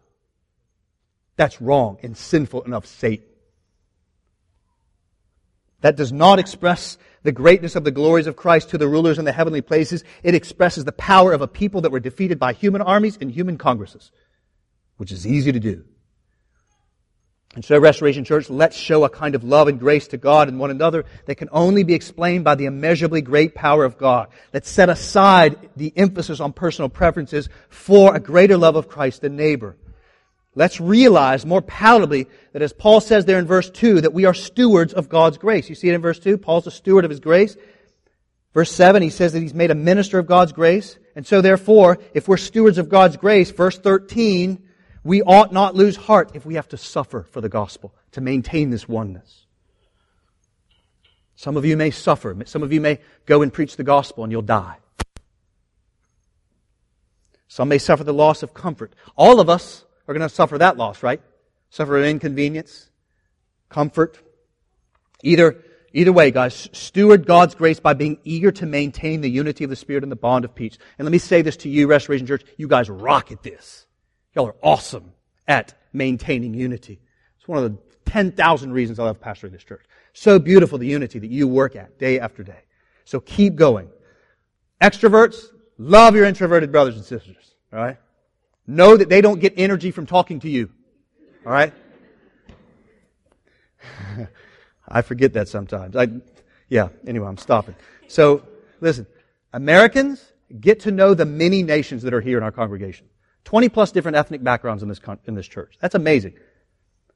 [1.36, 3.24] That's wrong and sinful enough Satan.
[5.82, 9.24] That does not express the greatness of the glories of Christ to the rulers in
[9.24, 10.02] the heavenly places.
[10.24, 13.58] It expresses the power of a people that were defeated by human armies and human
[13.58, 14.10] congresses,
[14.96, 15.84] which is easy to do.
[17.54, 20.58] And so, Restoration Church, let's show a kind of love and grace to God and
[20.58, 24.28] one another that can only be explained by the immeasurably great power of God.
[24.52, 29.36] Let's set aside the emphasis on personal preferences for a greater love of Christ than
[29.36, 29.76] neighbor.
[30.54, 34.34] Let's realize more palatably that as Paul says there in verse 2, that we are
[34.34, 35.68] stewards of God's grace.
[35.68, 36.36] You see it in verse 2?
[36.36, 37.56] Paul's a steward of his grace.
[38.52, 40.98] Verse 7, he says that he's made a minister of God's grace.
[41.14, 44.67] And so therefore, if we're stewards of God's grace, verse 13,
[45.08, 48.68] we ought not lose heart if we have to suffer for the gospel to maintain
[48.68, 49.46] this oneness.
[51.34, 52.36] Some of you may suffer.
[52.44, 54.76] Some of you may go and preach the gospel and you'll die.
[57.48, 58.92] Some may suffer the loss of comfort.
[59.16, 61.22] All of us are going to suffer that loss, right?
[61.70, 62.90] Suffer an inconvenience,
[63.70, 64.18] comfort.
[65.22, 69.70] Either, either way, guys, steward God's grace by being eager to maintain the unity of
[69.70, 70.76] the Spirit and the bond of peace.
[70.98, 73.86] And let me say this to you, Restoration Church, you guys rock at this.
[74.34, 75.12] Y'all are awesome
[75.46, 77.00] at maintaining unity.
[77.38, 77.78] It's one of the
[78.10, 79.84] 10,000 reasons I love pastoring this church.
[80.12, 82.62] So beautiful the unity that you work at day after day.
[83.04, 83.88] So keep going.
[84.80, 85.46] Extroverts,
[85.78, 87.54] love your introverted brothers and sisters.
[87.72, 87.96] All right?
[88.66, 90.70] Know that they don't get energy from talking to you.
[91.44, 91.72] All right?
[94.88, 95.96] I forget that sometimes.
[95.96, 96.08] I,
[96.68, 97.74] yeah, anyway, I'm stopping.
[98.08, 98.42] So,
[98.80, 99.06] listen.
[99.52, 103.06] Americans, get to know the many nations that are here in our congregation.
[103.48, 105.78] 20 plus different ethnic backgrounds in this, in this church.
[105.80, 106.34] That's amazing.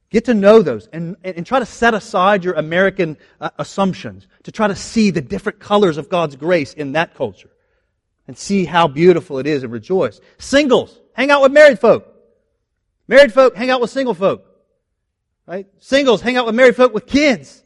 [0.08, 4.50] Get to know those and, and try to set aside your American uh, assumptions to
[4.50, 7.50] try to see the different colors of God's grace in that culture
[8.26, 10.22] and see how beautiful it is and rejoice.
[10.38, 12.10] Singles, hang out with married folk.
[13.06, 14.46] Married folk, hang out with single folk.
[15.46, 15.66] Right?
[15.80, 17.62] Singles, hang out with married folk with kids.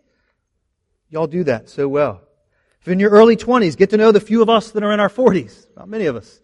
[1.09, 2.21] Y'all do that so well.
[2.81, 4.99] If in your early 20s, get to know the few of us that are in
[4.99, 5.69] our 40s.
[5.77, 6.41] Not many of us.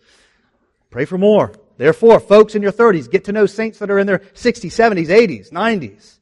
[0.89, 1.53] Pray for more.
[1.83, 5.09] Therefore, folks in your 30s, get to know saints that are in their 60s, 70s,
[5.09, 6.19] 80s, 90s.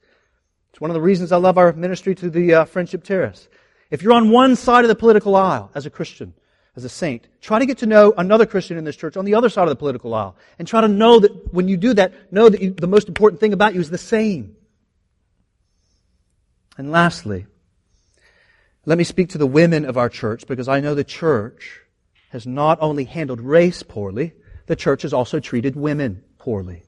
[0.70, 3.46] It's one of the reasons I love our ministry to the uh, Friendship Terrace.
[3.90, 6.32] If you're on one side of the political aisle as a Christian,
[6.76, 7.28] as a saint.
[7.42, 9.68] Try to get to know another Christian in this church on the other side of
[9.68, 10.34] the political aisle.
[10.58, 13.38] And try to know that when you do that, know that you, the most important
[13.38, 14.56] thing about you is the same.
[16.78, 17.44] And lastly,
[18.86, 21.82] let me speak to the women of our church because I know the church
[22.30, 24.32] has not only handled race poorly,
[24.66, 26.82] the church has also treated women poorly.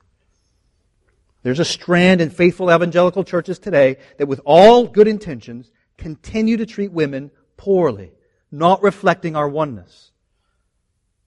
[1.42, 6.66] There's a strand in faithful evangelical churches today that with all good intentions continue to
[6.66, 8.12] treat women poorly
[8.52, 10.10] not reflecting our oneness.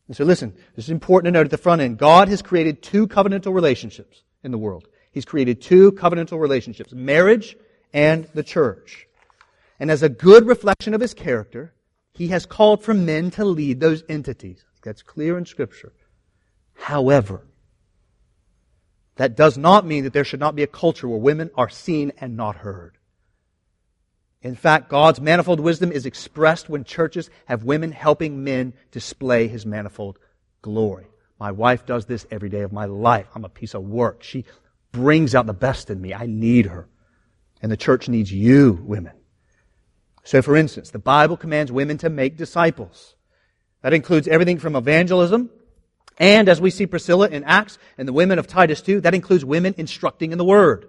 [0.07, 1.97] And so listen, this is important to note at the front end.
[1.97, 4.87] God has created two covenantal relationships in the world.
[5.11, 7.57] He's created two covenantal relationships, marriage
[7.91, 9.07] and the church.
[9.79, 11.73] And as a good reflection of his character,
[12.13, 14.63] he has called for men to lead those entities.
[14.83, 15.91] That's clear in scripture.
[16.75, 17.45] However,
[19.15, 22.11] that does not mean that there should not be a culture where women are seen
[22.19, 22.97] and not heard.
[24.41, 29.65] In fact, God's manifold wisdom is expressed when churches have women helping men display his
[29.65, 30.19] manifold
[30.61, 31.07] glory.
[31.39, 33.27] My wife does this every day of my life.
[33.33, 34.21] I'm a piece of work.
[34.21, 34.45] She
[34.91, 36.13] brings out the best in me.
[36.13, 36.87] I need her.
[37.61, 39.13] And the church needs you, women.
[40.23, 43.15] So, for instance, the Bible commands women to make disciples.
[43.81, 45.49] That includes everything from evangelism,
[46.17, 49.43] and as we see Priscilla in Acts and the women of Titus too, that includes
[49.43, 50.87] women instructing in the Word.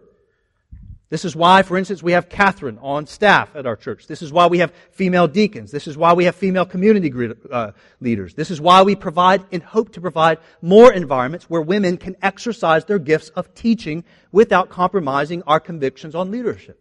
[1.09, 4.09] This is why, for instance, we have Catherine on staff at our church.
[4.09, 5.71] This is why we have female deacons.
[5.71, 7.13] This is why we have female community
[7.49, 8.35] uh, leaders.
[8.35, 12.85] This is why we provide and hope to provide more environments where women can exercise
[12.87, 14.03] their gifts of teaching
[14.33, 16.81] without compromising our convictions on leadership.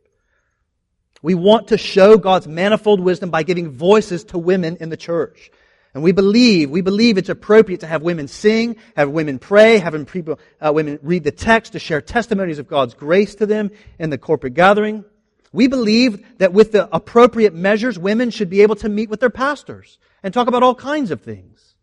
[1.22, 5.52] We want to show God's manifold wisdom by giving voices to women in the church.
[5.96, 10.06] And we believe, we believe it's appropriate to have women sing, have women pray, have
[10.08, 14.10] people, uh, women read the text to share testimonies of God's grace to them in
[14.10, 15.06] the corporate gathering.
[15.54, 19.30] We believe that with the appropriate measures, women should be able to meet with their
[19.30, 21.76] pastors and talk about all kinds of things.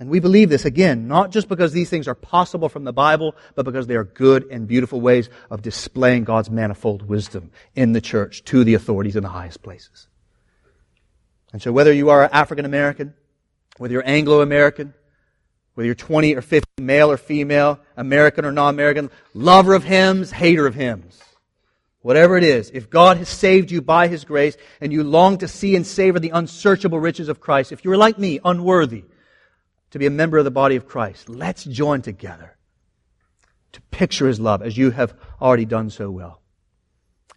[0.00, 3.36] And we believe this, again, not just because these things are possible from the Bible,
[3.54, 8.00] but because they are good and beautiful ways of displaying God's manifold wisdom in the
[8.00, 10.08] church to the authorities in the highest places.
[11.52, 13.14] And so whether you are African American,
[13.78, 14.94] whether you're Anglo American,
[15.74, 20.66] whether you're 20 or 50, male or female, American or non-American, lover of hymns, hater
[20.66, 21.20] of hymns,
[22.02, 25.48] whatever it is, if God has saved you by His grace and you long to
[25.48, 29.04] see and savor the unsearchable riches of Christ, if you are like me, unworthy
[29.90, 32.56] to be a member of the body of Christ, let's join together
[33.72, 36.40] to picture His love as you have already done so well.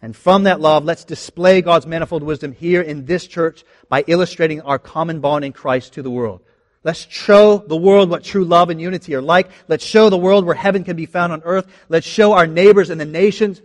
[0.02, 4.60] And from that love, let's display God's manifold wisdom here in this church by illustrating
[4.60, 6.42] our common bond in Christ to the world.
[6.82, 9.50] Let's show the world what true love and unity are like.
[9.68, 11.66] Let's show the world where heaven can be found on earth.
[11.88, 13.62] Let's show our neighbors and the nations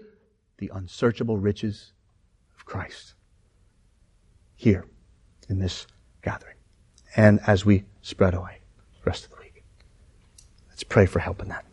[0.60, 1.92] the unsearchable riches
[2.58, 3.16] of Christ.
[4.56, 4.86] Here
[5.50, 5.88] in this
[6.22, 6.56] gathering.
[7.16, 8.60] And as we spread away
[9.04, 9.64] the rest of the week.
[10.70, 11.69] Let's pray for help in that.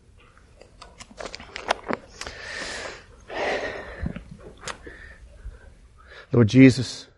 [6.37, 7.09] Lord Jesus,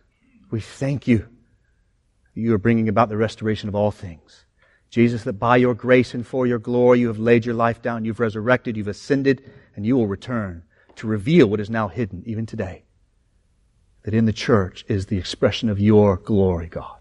[0.52, 4.44] we thank you that you are bringing about the restoration of all things.
[4.90, 8.04] Jesus, that by your grace and for your glory you have laid your life down,
[8.04, 9.42] you've resurrected, you've ascended,
[9.74, 10.62] and you will return
[10.94, 12.84] to reveal what is now hidden, even today.
[14.04, 17.00] That in the church is the expression of your glory, God.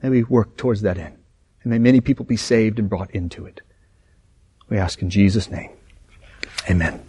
[0.00, 1.18] And may we work towards that end.
[1.62, 3.60] And may many people be saved and brought into it.
[4.70, 5.70] We ask in Jesus' name.
[6.70, 7.04] Amen.